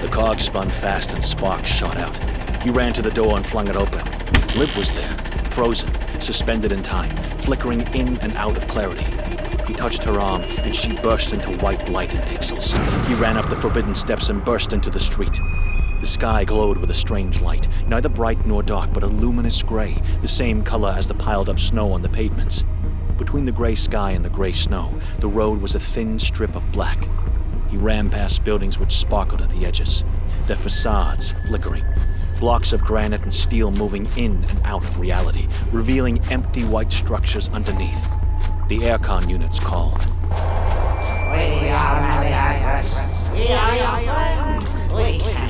The 0.00 0.08
cog 0.08 0.40
spun 0.40 0.70
fast 0.70 1.12
and 1.12 1.22
sparks 1.24 1.70
shot 1.70 1.96
out. 1.96 2.16
He 2.62 2.70
ran 2.70 2.92
to 2.94 3.02
the 3.02 3.10
door 3.10 3.36
and 3.36 3.46
flung 3.46 3.68
it 3.68 3.76
open. 3.76 4.04
Liv 4.56 4.76
was 4.76 4.92
there, 4.92 5.16
frozen, 5.50 5.90
suspended 6.20 6.72
in 6.72 6.82
time, 6.82 7.16
flickering 7.38 7.80
in 7.94 8.18
and 8.18 8.32
out 8.36 8.56
of 8.56 8.66
clarity. 8.68 9.06
He 9.66 9.74
touched 9.74 10.02
her 10.04 10.18
arm, 10.18 10.42
and 10.42 10.74
she 10.74 10.96
burst 11.00 11.32
into 11.32 11.56
white 11.58 11.88
light 11.88 12.12
and 12.12 12.22
pixels. 12.24 12.74
He 13.06 13.14
ran 13.14 13.36
up 13.36 13.48
the 13.48 13.56
forbidden 13.56 13.94
steps 13.94 14.28
and 14.28 14.44
burst 14.44 14.72
into 14.72 14.90
the 14.90 15.00
street. 15.00 15.40
The 16.00 16.06
sky 16.06 16.44
glowed 16.44 16.78
with 16.78 16.88
a 16.88 16.94
strange 16.94 17.42
light, 17.42 17.68
neither 17.86 18.08
bright 18.08 18.46
nor 18.46 18.62
dark, 18.62 18.90
but 18.94 19.02
a 19.02 19.06
luminous 19.06 19.62
gray, 19.62 20.00
the 20.22 20.28
same 20.28 20.62
color 20.62 20.94
as 20.96 21.06
the 21.06 21.14
piled 21.14 21.50
up 21.50 21.58
snow 21.58 21.92
on 21.92 22.00
the 22.00 22.08
pavements. 22.08 22.64
Between 23.18 23.44
the 23.44 23.52
gray 23.52 23.74
sky 23.74 24.12
and 24.12 24.24
the 24.24 24.30
gray 24.30 24.52
snow, 24.52 24.98
the 25.18 25.28
road 25.28 25.60
was 25.60 25.74
a 25.74 25.80
thin 25.80 26.18
strip 26.18 26.56
of 26.56 26.72
black. 26.72 27.06
He 27.68 27.76
ran 27.76 28.08
past 28.08 28.44
buildings 28.44 28.78
which 28.78 28.96
sparkled 28.96 29.42
at 29.42 29.50
the 29.50 29.66
edges, 29.66 30.02
their 30.46 30.56
facades 30.56 31.34
flickering, 31.46 31.84
blocks 32.38 32.72
of 32.72 32.80
granite 32.80 33.22
and 33.22 33.34
steel 33.34 33.70
moving 33.70 34.08
in 34.16 34.42
and 34.44 34.60
out 34.64 34.82
of 34.82 34.98
reality, 34.98 35.48
revealing 35.70 36.18
empty 36.30 36.64
white 36.64 36.92
structures 36.92 37.50
underneath. 37.50 38.08
The 38.68 38.78
aircon 38.78 39.28
units 39.28 39.60
called. 39.60 40.00
We 40.00 41.68
are 41.68 42.00
Meleagris. 42.00 43.06
We 43.34 43.52
are 43.52 43.76
your 43.76 44.14
friends. 44.14 44.66
We 44.94 45.18
can 45.18 45.49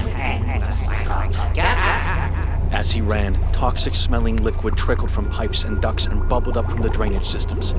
As 2.72 2.90
he 2.90 3.00
ran, 3.00 3.34
toxic 3.52 3.94
smelling 3.94 4.36
liquid 4.36 4.76
trickled 4.76 5.10
from 5.10 5.28
pipes 5.28 5.64
and 5.64 5.82
ducts 5.82 6.06
and 6.06 6.28
bubbled 6.28 6.56
up 6.56 6.70
from 6.70 6.82
the 6.82 6.88
drainage 6.88 7.26
systems. 7.26 7.74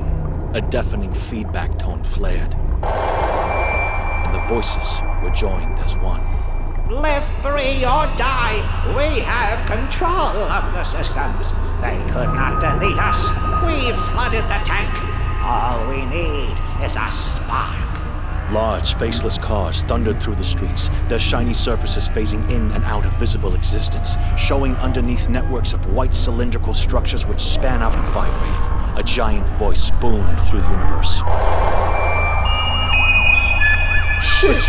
A 0.54 0.60
deafening 0.60 1.12
feedback 1.14 1.78
tone 1.78 2.02
flared. 2.02 2.54
And 2.84 4.34
the 4.34 4.40
voices 4.48 5.00
were 5.22 5.30
joined 5.30 5.78
as 5.80 5.96
one. 5.96 6.22
Live 6.90 7.24
free 7.24 7.84
or 7.84 8.06
die. 8.16 8.60
We 8.96 9.20
have 9.20 9.66
control 9.66 10.10
of 10.10 10.74
the 10.74 10.84
systems. 10.84 11.52
They 11.80 11.96
could 12.12 12.34
not 12.34 12.60
delete 12.60 12.98
us. 12.98 13.30
We 13.64 13.92
flooded 14.12 14.44
the 14.44 14.60
tank. 14.64 14.92
All 15.42 15.86
we 15.88 16.04
need 16.04 16.54
is 16.84 16.96
a 16.96 17.10
spark. 17.10 17.81
Large, 18.52 18.96
faceless 18.96 19.38
cars 19.38 19.82
thundered 19.84 20.22
through 20.22 20.34
the 20.34 20.44
streets, 20.44 20.90
their 21.08 21.18
shiny 21.18 21.54
surfaces 21.54 22.10
phasing 22.10 22.46
in 22.50 22.70
and 22.72 22.84
out 22.84 23.06
of 23.06 23.14
visible 23.14 23.54
existence, 23.54 24.16
showing 24.36 24.74
underneath 24.76 25.30
networks 25.30 25.72
of 25.72 25.90
white 25.94 26.14
cylindrical 26.14 26.74
structures 26.74 27.26
which 27.26 27.40
span 27.40 27.80
up 27.80 27.94
and 27.94 28.04
vibrated. 28.08 29.00
A 29.00 29.02
giant 29.02 29.48
voice 29.56 29.88
boomed 30.02 30.38
through 30.42 30.60
the 30.60 30.68
universe. 30.68 31.16
Shit! 34.20 34.62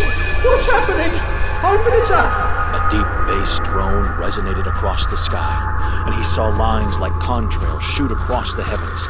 What's 0.46 0.66
happening? 0.66 1.12
Open 1.60 1.94
it 1.94 2.10
up! 2.10 2.54
A 2.74 2.88
deep 2.90 3.06
bass 3.28 3.60
drone 3.66 4.06
resonated 4.18 4.66
across 4.66 5.08
the 5.08 5.18
sky, 5.18 6.04
and 6.06 6.16
he 6.16 6.24
saw 6.24 6.48
lines 6.48 7.00
like 7.00 7.12
contrails 7.14 7.82
shoot 7.82 8.14
across 8.14 8.56
the 8.56 8.64
heavens. 8.64 9.10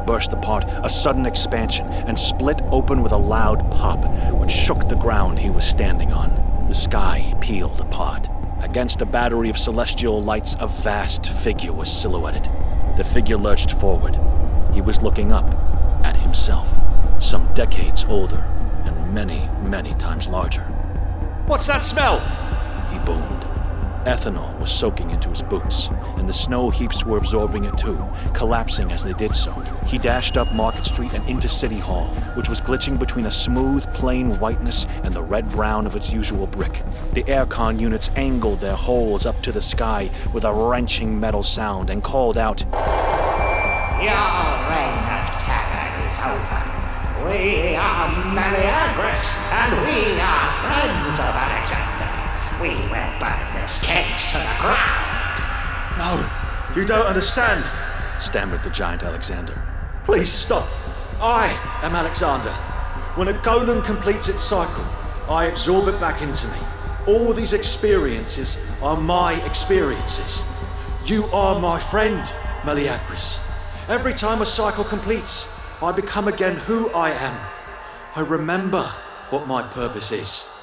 Burst 0.00 0.32
apart, 0.32 0.64
a 0.82 0.90
sudden 0.90 1.26
expansion, 1.26 1.86
and 1.86 2.18
split 2.18 2.62
open 2.70 3.02
with 3.02 3.12
a 3.12 3.16
loud 3.16 3.70
pop, 3.70 4.04
which 4.34 4.50
shook 4.50 4.88
the 4.88 4.96
ground 4.96 5.38
he 5.38 5.50
was 5.50 5.64
standing 5.64 6.12
on. 6.12 6.64
The 6.68 6.74
sky 6.74 7.34
peeled 7.40 7.80
apart. 7.80 8.28
Against 8.60 9.02
a 9.02 9.06
battery 9.06 9.50
of 9.50 9.58
celestial 9.58 10.22
lights, 10.22 10.56
a 10.58 10.66
vast 10.66 11.26
figure 11.30 11.72
was 11.72 11.90
silhouetted. 11.90 12.48
The 12.96 13.04
figure 13.04 13.36
lurched 13.36 13.72
forward. 13.72 14.18
He 14.72 14.80
was 14.80 15.02
looking 15.02 15.32
up 15.32 15.54
at 16.04 16.16
himself, 16.16 16.68
some 17.18 17.52
decades 17.54 18.04
older 18.08 18.48
and 18.84 19.14
many, 19.14 19.48
many 19.62 19.94
times 19.94 20.28
larger. 20.28 20.64
What's 21.46 21.66
that 21.66 21.84
smell? 21.84 22.20
Ethanol 24.04 24.58
was 24.60 24.70
soaking 24.70 25.10
into 25.10 25.30
his 25.30 25.40
boots, 25.40 25.88
and 26.16 26.28
the 26.28 26.32
snow 26.32 26.68
heaps 26.68 27.06
were 27.06 27.16
absorbing 27.16 27.64
it 27.64 27.76
too, 27.78 27.98
collapsing 28.34 28.92
as 28.92 29.02
they 29.02 29.14
did 29.14 29.34
so. 29.34 29.52
He 29.86 29.96
dashed 29.96 30.36
up 30.36 30.52
Market 30.52 30.84
Street 30.84 31.14
and 31.14 31.26
into 31.26 31.48
City 31.48 31.78
Hall, 31.78 32.08
which 32.34 32.50
was 32.50 32.60
glitching 32.60 32.98
between 32.98 33.24
a 33.26 33.30
smooth, 33.30 33.90
plain 33.94 34.38
whiteness 34.38 34.86
and 35.04 35.14
the 35.14 35.22
red 35.22 35.50
brown 35.50 35.86
of 35.86 35.96
its 35.96 36.12
usual 36.12 36.46
brick. 36.46 36.82
The 37.14 37.24
aircon 37.24 37.80
units 37.80 38.10
angled 38.14 38.60
their 38.60 38.76
holes 38.76 39.24
up 39.24 39.40
to 39.42 39.52
the 39.52 39.62
sky 39.62 40.10
with 40.34 40.44
a 40.44 40.52
wrenching 40.52 41.18
metal 41.18 41.42
sound 41.42 41.88
and 41.88 42.02
called 42.02 42.36
out, 42.36 42.60
Your 42.60 42.80
reign 44.68 45.04
of 45.16 45.30
terror 45.40 45.88
is 46.06 46.18
over. 46.20 46.60
We 47.24 47.74
are 47.74 48.10
Meleagris, 48.36 49.50
and 49.50 49.72
we 49.86 50.20
are 50.20 50.48
friends 50.60 51.18
of 51.18 51.24
Alexander. 51.24 51.93
We 52.60 52.68
will 52.68 53.12
burn 53.18 53.54
this 53.54 53.82
cage 53.84 54.32
to 54.32 54.38
the 54.38 54.56
ground. 54.60 55.42
No, 55.98 56.30
you 56.76 56.86
don't 56.86 57.06
understand. 57.06 57.64
stammered 58.18 58.62
the 58.62 58.70
giant 58.70 59.02
Alexander. 59.02 59.60
Please 60.04 60.30
stop. 60.30 60.66
I 61.20 61.58
am 61.82 61.94
Alexander. 61.94 62.52
When 63.16 63.28
a 63.28 63.34
golem 63.34 63.84
completes 63.84 64.28
its 64.28 64.42
cycle, 64.42 64.84
I 65.28 65.46
absorb 65.46 65.88
it 65.88 65.98
back 66.00 66.22
into 66.22 66.46
me. 66.48 66.58
All 67.06 67.32
these 67.32 67.52
experiences 67.52 68.80
are 68.82 68.96
my 68.96 69.34
experiences. 69.44 70.42
You 71.06 71.24
are 71.26 71.60
my 71.60 71.80
friend, 71.80 72.24
Meleagris. 72.62 73.40
Every 73.88 74.14
time 74.14 74.42
a 74.42 74.46
cycle 74.46 74.84
completes, 74.84 75.82
I 75.82 75.92
become 75.92 76.28
again 76.28 76.56
who 76.56 76.88
I 76.90 77.10
am. 77.10 77.38
I 78.14 78.20
remember 78.20 78.84
what 79.30 79.46
my 79.46 79.62
purpose 79.62 80.12
is. 80.12 80.53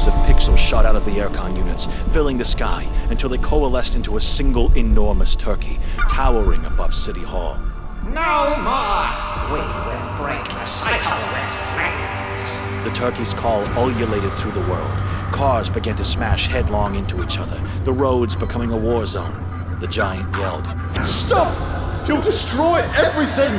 Streams 0.00 0.16
of 0.16 0.26
pixels 0.26 0.56
shot 0.56 0.86
out 0.86 0.96
of 0.96 1.04
the 1.04 1.10
aircon 1.12 1.54
units, 1.56 1.86
filling 2.12 2.38
the 2.38 2.44
sky 2.44 2.90
until 3.10 3.28
they 3.28 3.36
coalesced 3.36 3.94
into 3.94 4.16
a 4.16 4.20
single 4.20 4.72
enormous 4.72 5.36
turkey, 5.36 5.78
towering 6.08 6.64
above 6.64 6.94
City 6.94 7.22
Hall. 7.22 7.58
No 8.04 8.56
more. 8.64 9.52
We 9.52 9.60
will 9.60 10.16
break 10.16 10.42
the 10.44 10.64
cycle 10.64 11.18
with 11.34 11.50
flames. 11.74 12.84
The 12.84 12.90
turkey's 12.94 13.34
call 13.34 13.62
ululated 13.76 14.32
through 14.34 14.52
the 14.52 14.66
world. 14.70 14.98
Cars 15.32 15.68
began 15.68 15.96
to 15.96 16.04
smash 16.04 16.46
headlong 16.46 16.94
into 16.94 17.22
each 17.22 17.38
other, 17.38 17.60
the 17.84 17.92
roads 17.92 18.34
becoming 18.34 18.70
a 18.70 18.76
war 18.76 19.04
zone. 19.04 19.76
The 19.80 19.88
giant 19.88 20.34
yelled. 20.36 20.66
Stop! 21.06 22.08
You'll 22.08 22.22
destroy 22.22 22.78
everything! 22.96 23.52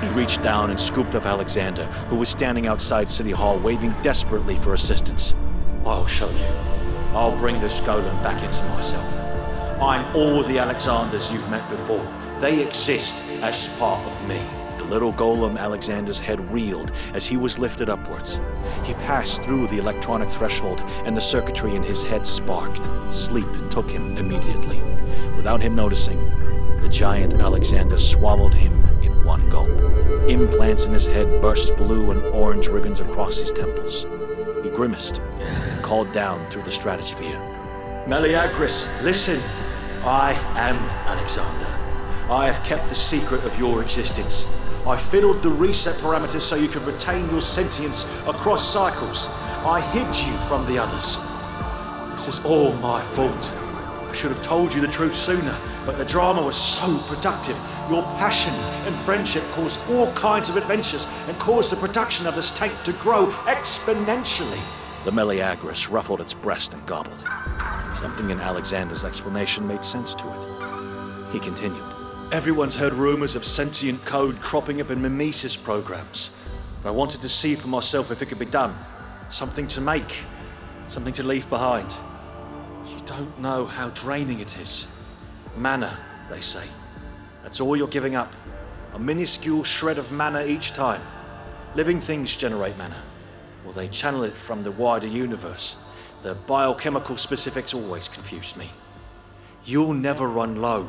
He 0.00 0.08
reached 0.10 0.42
down 0.42 0.70
and 0.70 0.78
scooped 0.78 1.16
up 1.16 1.26
Alexander, 1.26 1.86
who 2.08 2.16
was 2.16 2.28
standing 2.28 2.68
outside 2.68 3.10
City 3.10 3.32
Hall 3.32 3.58
waving 3.58 3.96
desperately 4.00 4.54
for 4.54 4.74
assistance. 4.74 5.34
I'll 5.88 6.06
show 6.06 6.28
you. 6.28 6.52
I'll 7.14 7.36
bring 7.38 7.60
this 7.60 7.80
golem 7.80 8.22
back 8.22 8.42
into 8.42 8.62
myself. 8.68 9.10
I'm 9.80 10.14
all 10.14 10.42
the 10.42 10.58
Alexanders 10.58 11.32
you've 11.32 11.48
met 11.50 11.66
before. 11.70 12.06
They 12.40 12.62
exist 12.62 13.42
as 13.42 13.74
part 13.78 14.04
of 14.06 14.28
me. 14.28 14.38
The 14.76 14.84
little 14.84 15.14
golem 15.14 15.56
Alexander's 15.56 16.20
head 16.20 16.40
reeled 16.52 16.92
as 17.14 17.24
he 17.24 17.38
was 17.38 17.58
lifted 17.58 17.88
upwards. 17.88 18.38
He 18.84 18.92
passed 18.94 19.42
through 19.42 19.68
the 19.68 19.78
electronic 19.78 20.28
threshold, 20.28 20.80
and 21.06 21.16
the 21.16 21.22
circuitry 21.22 21.74
in 21.74 21.82
his 21.82 22.02
head 22.02 22.26
sparked. 22.26 22.86
Sleep 23.10 23.48
took 23.70 23.90
him 23.90 24.14
immediately. 24.18 24.82
Without 25.36 25.62
him 25.62 25.74
noticing, 25.74 26.18
the 26.80 26.88
giant 26.88 27.32
Alexander 27.32 27.96
swallowed 27.96 28.52
him 28.52 28.72
in 29.02 29.24
one 29.24 29.48
gulp. 29.48 29.70
Implants 30.28 30.84
in 30.84 30.92
his 30.92 31.06
head 31.06 31.40
burst 31.40 31.76
blue 31.76 32.10
and 32.10 32.22
orange 32.26 32.68
ribbons 32.68 33.00
across 33.00 33.38
his 33.38 33.50
temples. 33.50 34.04
He 34.62 34.68
grimaced 34.70 35.20
called 35.88 36.12
down 36.12 36.46
through 36.50 36.62
the 36.62 36.70
stratosphere. 36.70 37.40
Meleagris, 38.06 39.02
listen. 39.02 39.40
I 40.04 40.32
am 40.54 40.76
Alexander. 41.08 41.66
I 42.30 42.44
have 42.46 42.62
kept 42.62 42.90
the 42.90 42.94
secret 42.94 43.42
of 43.46 43.58
your 43.58 43.80
existence. 43.80 44.54
I 44.86 44.98
fiddled 44.98 45.42
the 45.42 45.48
reset 45.48 45.94
parameters 45.94 46.42
so 46.42 46.56
you 46.56 46.68
could 46.68 46.82
retain 46.82 47.30
your 47.30 47.40
sentience 47.40 48.04
across 48.28 48.70
cycles. 48.70 49.28
I 49.64 49.80
hid 49.92 50.06
you 50.26 50.36
from 50.46 50.66
the 50.66 50.78
others. 50.78 51.16
This 52.12 52.28
is 52.28 52.44
all 52.44 52.74
my 52.74 53.02
fault. 53.16 53.56
I 54.06 54.12
should 54.12 54.30
have 54.30 54.42
told 54.42 54.74
you 54.74 54.82
the 54.82 54.88
truth 54.88 55.14
sooner, 55.16 55.56
but 55.86 55.96
the 55.96 56.04
drama 56.04 56.42
was 56.42 56.56
so 56.56 56.98
productive. 57.06 57.58
Your 57.88 58.02
passion 58.18 58.52
and 58.86 58.94
friendship 59.06 59.42
caused 59.52 59.80
all 59.90 60.12
kinds 60.12 60.50
of 60.50 60.56
adventures 60.58 61.06
and 61.28 61.38
caused 61.38 61.72
the 61.72 61.76
production 61.76 62.26
of 62.26 62.34
this 62.34 62.56
tank 62.58 62.74
to 62.84 62.92
grow 62.94 63.28
exponentially. 63.46 64.77
The 65.08 65.14
Meleagris 65.14 65.90
ruffled 65.90 66.20
its 66.20 66.34
breast 66.34 66.74
and 66.74 66.84
gobbled. 66.84 67.24
Something 67.94 68.28
in 68.28 68.40
Alexander's 68.40 69.04
explanation 69.04 69.66
made 69.66 69.82
sense 69.82 70.12
to 70.12 70.28
it. 70.28 71.32
He 71.32 71.40
continued. 71.40 71.82
Everyone's 72.30 72.76
heard 72.76 72.92
rumors 72.92 73.34
of 73.34 73.46
sentient 73.46 74.04
code 74.04 74.38
cropping 74.42 74.82
up 74.82 74.90
in 74.90 75.00
mimesis 75.00 75.56
programs. 75.56 76.36
I 76.84 76.90
wanted 76.90 77.22
to 77.22 77.28
see 77.30 77.54
for 77.54 77.68
myself 77.68 78.10
if 78.10 78.20
it 78.20 78.26
could 78.26 78.38
be 78.38 78.44
done. 78.44 78.76
Something 79.30 79.66
to 79.68 79.80
make, 79.80 80.24
something 80.88 81.14
to 81.14 81.22
leave 81.22 81.48
behind. 81.48 81.96
You 82.86 83.00
don't 83.06 83.40
know 83.40 83.64
how 83.64 83.88
draining 83.88 84.40
it 84.40 84.60
is. 84.60 84.94
Mana, 85.56 85.98
they 86.28 86.42
say. 86.42 86.66
That's 87.42 87.62
all 87.62 87.78
you're 87.78 87.88
giving 87.88 88.14
up. 88.14 88.36
A 88.92 88.98
minuscule 88.98 89.64
shred 89.64 89.96
of 89.96 90.12
mana 90.12 90.44
each 90.44 90.74
time. 90.74 91.00
Living 91.74 91.98
things 91.98 92.36
generate 92.36 92.76
mana. 92.76 93.02
Well, 93.64 93.72
they 93.72 93.88
channel 93.88 94.22
it 94.22 94.32
from 94.32 94.62
the 94.62 94.70
wider 94.70 95.06
universe. 95.06 95.76
The 96.22 96.34
biochemical 96.34 97.16
specifics 97.16 97.74
always 97.74 98.08
confused 98.08 98.56
me. 98.56 98.70
You'll 99.64 99.94
never 99.94 100.26
run 100.28 100.56
low. 100.56 100.88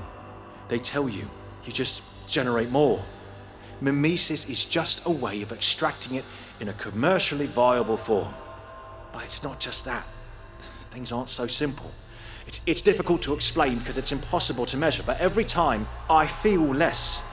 They 0.70 0.80
tell 0.80 1.10
you, 1.10 1.28
you 1.66 1.72
just 1.72 2.28
generate 2.28 2.70
more. 2.72 3.04
Mimesis 3.82 4.50
is 4.50 4.66
just 4.66 5.06
a 5.06 5.12
way 5.12 5.42
of 5.42 5.52
extracting 5.52 6.16
it 6.18 6.26
in 6.60 6.70
a 6.70 6.74
commercially 6.74 7.46
viable 7.46 7.98
form. 7.98 8.34
But 9.12 9.24
it's 9.24 9.44
not 9.44 9.60
just 9.60 9.86
that. 9.86 10.06
Things 10.92 11.12
aren't 11.12 11.30
so 11.30 11.48
simple. 11.48 11.92
It's, 12.48 12.62
it's 12.66 12.82
difficult 12.82 13.22
to 13.24 13.34
explain 13.34 13.78
because 13.78 13.98
it's 13.98 14.12
impossible 14.12 14.66
to 14.68 14.78
measure, 14.78 15.04
but 15.06 15.20
every 15.20 15.44
time 15.46 15.88
I 16.10 16.26
feel 16.26 16.64
less. 16.64 17.26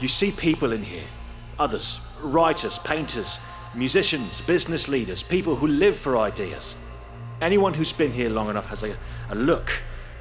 You 0.00 0.08
see 0.08 0.30
people 0.30 0.72
in 0.72 0.82
here, 0.82 1.04
others, 1.58 2.00
writers, 2.22 2.78
painters, 2.78 3.38
musicians, 3.76 4.40
business 4.40 4.88
leaders, 4.88 5.22
people 5.22 5.54
who 5.54 5.66
live 5.66 5.96
for 5.96 6.18
ideas. 6.18 6.76
Anyone 7.40 7.74
who's 7.74 7.92
been 7.92 8.10
here 8.10 8.30
long 8.30 8.48
enough 8.48 8.66
has 8.66 8.82
a, 8.82 8.96
a 9.30 9.34
look, 9.34 9.70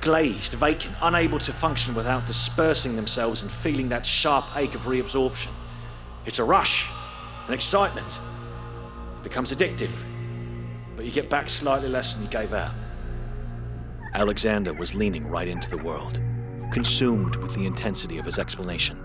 glazed, 0.02 0.54
vacant, 0.54 0.94
unable 1.02 1.40
to 1.40 1.54
function 1.54 1.96
without 1.96 2.28
dispersing 2.28 2.96
themselves 2.96 3.44
and 3.44 3.52
feeling 3.52 3.90
that 3.90 4.06
sharp 4.06 4.46
ache 4.58 4.76
of 4.76 4.82
reabsorption. 4.82 5.52
It's 6.26 6.40
a 6.40 6.44
rush, 6.44 6.90
an 7.48 7.54
excitement. 7.54 8.20
It 9.20 9.24
becomes 9.24 9.54
addictive, 9.54 9.92
but 10.96 11.06
you 11.06 11.12
get 11.12 11.30
back 11.30 11.50
slightly 11.50 11.88
less 11.88 12.14
than 12.14 12.24
you 12.24 12.30
gave 12.30 12.54
out. 12.54 12.74
Alexander 14.14 14.74
was 14.74 14.94
leaning 14.94 15.28
right 15.28 15.48
into 15.48 15.70
the 15.70 15.78
world, 15.78 16.20
consumed 16.72 17.36
with 17.38 17.56
the 17.56 17.66
intensity 17.66 18.18
of 18.18 18.26
his 18.26 18.40
explanation. 18.40 19.02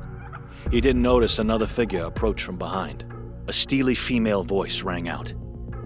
He 0.71 0.81
didn't 0.81 1.03
notice 1.03 1.39
another 1.39 1.67
figure 1.67 2.05
approach 2.05 2.43
from 2.43 2.57
behind. 2.57 3.05
A 3.51 3.53
steely 3.53 3.97
female 3.97 4.45
voice 4.45 4.85
rang 4.85 5.09
out. 5.09 5.35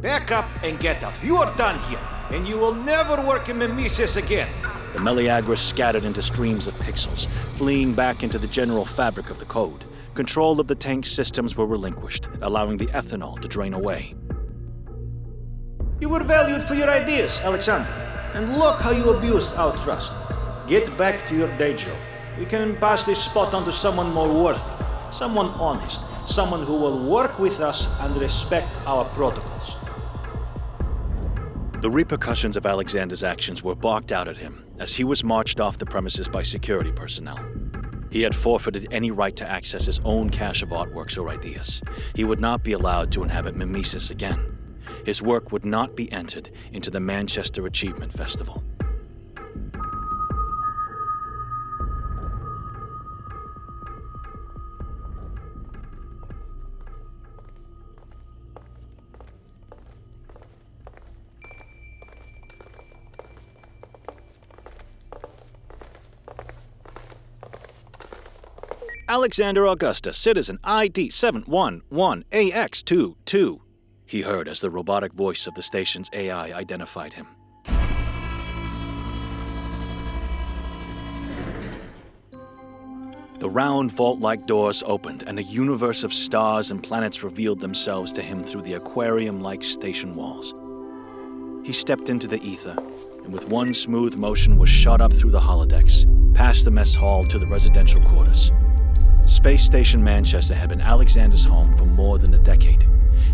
Back 0.03 0.31
up 0.31 0.47
and 0.63 0.79
get 0.79 1.03
out. 1.03 1.15
You 1.25 1.37
are 1.37 1.57
done 1.57 1.79
here, 1.89 2.07
and 2.29 2.47
you 2.47 2.59
will 2.59 2.75
never 2.75 3.27
work 3.27 3.49
in 3.49 3.57
Mimesis 3.57 4.19
again. 4.19 4.51
The 4.93 4.99
Meleagris 4.99 5.57
scattered 5.57 6.05
into 6.05 6.21
streams 6.21 6.67
of 6.67 6.75
pixels, 6.75 7.27
fleeing 7.57 7.95
back 7.95 8.23
into 8.23 8.39
the 8.39 8.49
general 8.49 8.85
fabric 8.85 9.31
of 9.31 9.39
the 9.39 9.47
code. 9.47 9.83
Control 10.13 10.61
of 10.61 10.67
the 10.67 10.75
tank's 10.75 11.11
systems 11.11 11.57
were 11.57 11.65
relinquished, 11.65 12.29
allowing 12.43 12.77
the 12.77 12.89
ethanol 12.89 13.41
to 13.41 13.49
drain 13.49 13.73
away. 13.73 14.15
You 16.01 16.11
were 16.11 16.23
valued 16.23 16.65
for 16.65 16.75
your 16.75 16.91
ideas, 16.91 17.41
Alexander. 17.43 17.89
And 18.35 18.59
look 18.59 18.79
how 18.79 18.91
you 18.91 19.09
abused 19.09 19.57
our 19.57 19.75
trust. 19.79 20.13
Get 20.69 20.95
back 20.99 21.27
to 21.29 21.35
your 21.35 21.49
day 21.57 21.75
job. 21.75 21.97
We 22.39 22.45
can 22.45 22.77
pass 22.77 23.05
this 23.05 23.25
spot 23.25 23.55
on 23.55 23.65
to 23.65 23.73
someone 23.73 24.13
more 24.13 24.29
worthy, 24.29 24.61
someone 25.11 25.49
honest, 25.59 26.03
someone 26.27 26.63
who 26.63 26.77
will 26.77 26.99
work 27.05 27.39
with 27.39 27.61
us 27.61 28.01
and 28.01 28.17
respect 28.17 28.69
our 28.87 29.05
protocols. 29.07 29.77
The 31.81 31.91
repercussions 31.91 32.57
of 32.57 32.65
Alexander's 32.65 33.23
actions 33.23 33.63
were 33.63 33.75
barked 33.75 34.11
out 34.11 34.27
at 34.27 34.39
him 34.39 34.65
as 34.79 34.95
he 34.95 35.05
was 35.05 35.23
marched 35.23 35.61
off 35.61 35.79
the 35.79 35.87
premises 35.87 36.29
by 36.29 36.43
security 36.43 36.91
personnel. 36.91 37.39
He 38.11 38.23
had 38.23 38.35
forfeited 38.35 38.89
any 38.91 39.11
right 39.11 39.35
to 39.37 39.51
access 39.51 39.87
his 39.87 40.01
own 40.05 40.31
cache 40.31 40.63
of 40.63 40.71
artworks 40.71 41.19
or 41.19 41.29
ideas. 41.29 41.83
He 42.15 42.25
would 42.25 42.41
not 42.41 42.63
be 42.63 42.73
allowed 42.73 43.13
to 43.13 43.23
inhabit 43.23 43.57
Mimesis 43.57 44.11
again. 44.11 44.57
His 45.05 45.21
work 45.21 45.53
would 45.53 45.65
not 45.65 45.97
be 45.97 46.11
entered 46.13 46.49
into 46.73 46.91
the 46.91 47.01
Manchester 47.01 47.67
Achievement 47.67 48.13
Festival. 48.13 48.65
Alexander 69.25 69.65
Augusta, 69.65 70.13
citizen 70.13 70.59
ID 70.65 71.09
711AX22, 71.09 73.61
he 74.05 74.21
heard 74.21 74.47
as 74.47 74.61
the 74.61 74.69
robotic 74.69 75.15
voice 75.15 75.47
of 75.47 75.55
the 75.55 75.63
station's 75.63 76.11
AI 76.13 76.53
identified 76.53 77.15
him. 77.15 77.27
The 83.39 83.49
round 83.49 83.93
vault 83.93 84.21
like 84.21 84.47
doors 84.47 84.83
opened, 84.85 85.25
and 85.27 85.39
a 85.39 85.43
universe 85.43 86.05
of 86.05 86.13
stars 86.13 86.71
and 86.71 86.83
planets 86.83 87.25
revealed 87.25 87.61
themselves 87.61 88.13
to 88.13 88.21
him 88.21 88.45
through 88.45 88.61
the 88.61 88.75
aquarium 88.75 89.41
like 89.41 89.63
station 89.63 90.15
walls. 90.15 90.53
He 91.67 91.73
stepped 91.73 92.11
into 92.11 92.29
the 92.29 92.47
ether, 92.47 92.77
and 93.25 93.33
with 93.33 93.49
one 93.49 93.73
smooth 93.73 94.17
motion 94.17 94.59
was 94.59 94.69
shot 94.69 95.01
up 95.01 95.15
through 95.15 95.31
the 95.31 95.41
holodecks, 95.41 96.05
past 96.35 96.67
the 96.67 96.71
mess 96.71 96.95
hall 96.95 97.25
to 97.25 97.39
the 97.39 97.49
residential 97.49 98.03
quarters. 98.03 98.53
Space 99.27 99.65
Station 99.65 100.03
Manchester 100.05 100.55
had 100.55 100.69
been 100.69 100.81
Alexander's 100.81 101.45
home 101.45 101.73
for 101.77 101.87
more 101.87 102.19
than 102.19 102.35
a 102.35 102.39
decade, 102.39 102.87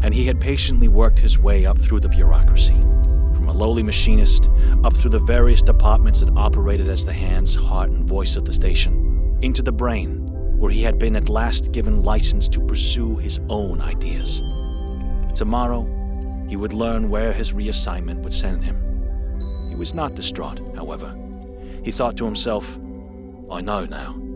and 0.03 0.14
he 0.14 0.26
had 0.26 0.41
patiently 0.41 0.88
worked 0.88 1.18
his 1.18 1.38
way 1.38 1.66
up 1.66 1.80
through 1.80 2.01
the 2.01 2.09
bureaucracy. 2.09 2.74
From 2.74 3.49
a 3.49 3.53
lowly 3.53 3.82
machinist, 3.82 4.49
up 4.84 4.95
through 4.95 5.11
the 5.11 5.18
various 5.18 5.62
departments 5.62 6.20
that 6.20 6.36
operated 6.36 6.88
as 6.88 7.05
the 7.05 7.12
hands, 7.12 7.55
heart, 7.55 7.91
and 7.91 8.09
voice 8.09 8.36
of 8.36 8.45
the 8.45 8.53
station 8.53 9.38
into 9.43 9.62
the 9.62 9.72
brain, 9.72 10.26
where 10.59 10.70
he 10.70 10.82
had 10.82 10.99
been 10.99 11.16
at 11.16 11.28
last 11.28 11.72
given 11.72 12.03
license 12.03 12.49
to 12.49 12.61
pursue 12.61 13.16
his 13.16 13.41
own 13.49 13.80
ideas. 13.80 14.41
Tomorrow, 15.34 15.88
he 16.49 16.57
would 16.57 16.72
learn 16.72 17.09
where 17.09 17.32
his 17.32 17.53
reassignment 17.53 18.22
would 18.22 18.34
send 18.34 18.62
him. 18.62 18.76
He 19.68 19.74
was 19.74 19.95
not 19.95 20.14
distraught, 20.14 20.61
however. 20.76 21.16
He 21.84 21.91
thought 21.91 22.16
to 22.18 22.24
himself, 22.24 22.78
I 23.51 23.61
know 23.61 23.86
now. 23.86 24.30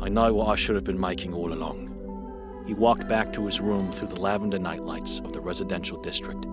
I 0.00 0.08
know 0.08 0.32
what 0.32 0.48
I 0.48 0.56
should 0.56 0.76
have 0.76 0.84
been 0.84 1.00
making 1.00 1.34
all 1.34 1.52
along. 1.52 2.64
He 2.66 2.74
walked 2.74 3.08
back 3.08 3.32
to 3.32 3.44
his 3.46 3.60
room 3.60 3.90
through 3.90 4.08
the 4.08 4.20
lavender 4.20 4.58
nightlights 4.58 5.18
of 5.20 5.32
the 5.32 5.40
residential 5.40 6.00
district. 6.00 6.44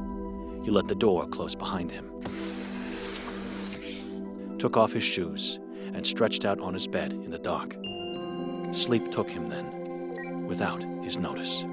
He 0.64 0.72
let 0.72 0.88
the 0.88 0.96
door 0.96 1.28
close 1.28 1.54
behind 1.54 1.91
him. 1.91 2.10
Took 4.58 4.78
off 4.78 4.93
his 4.93 5.04
shoes 5.04 5.60
and 5.93 6.06
stretched 6.06 6.43
out 6.43 6.60
on 6.60 6.74
his 6.74 6.88
bed 6.88 7.14
in 7.14 7.30
the 7.30 7.38
dark. 7.38 7.76
Sleep 8.74 9.12
took 9.12 9.30
him 9.30 9.50
then, 9.50 10.48
without 10.48 10.84
his 11.04 11.20
notice. 11.20 11.66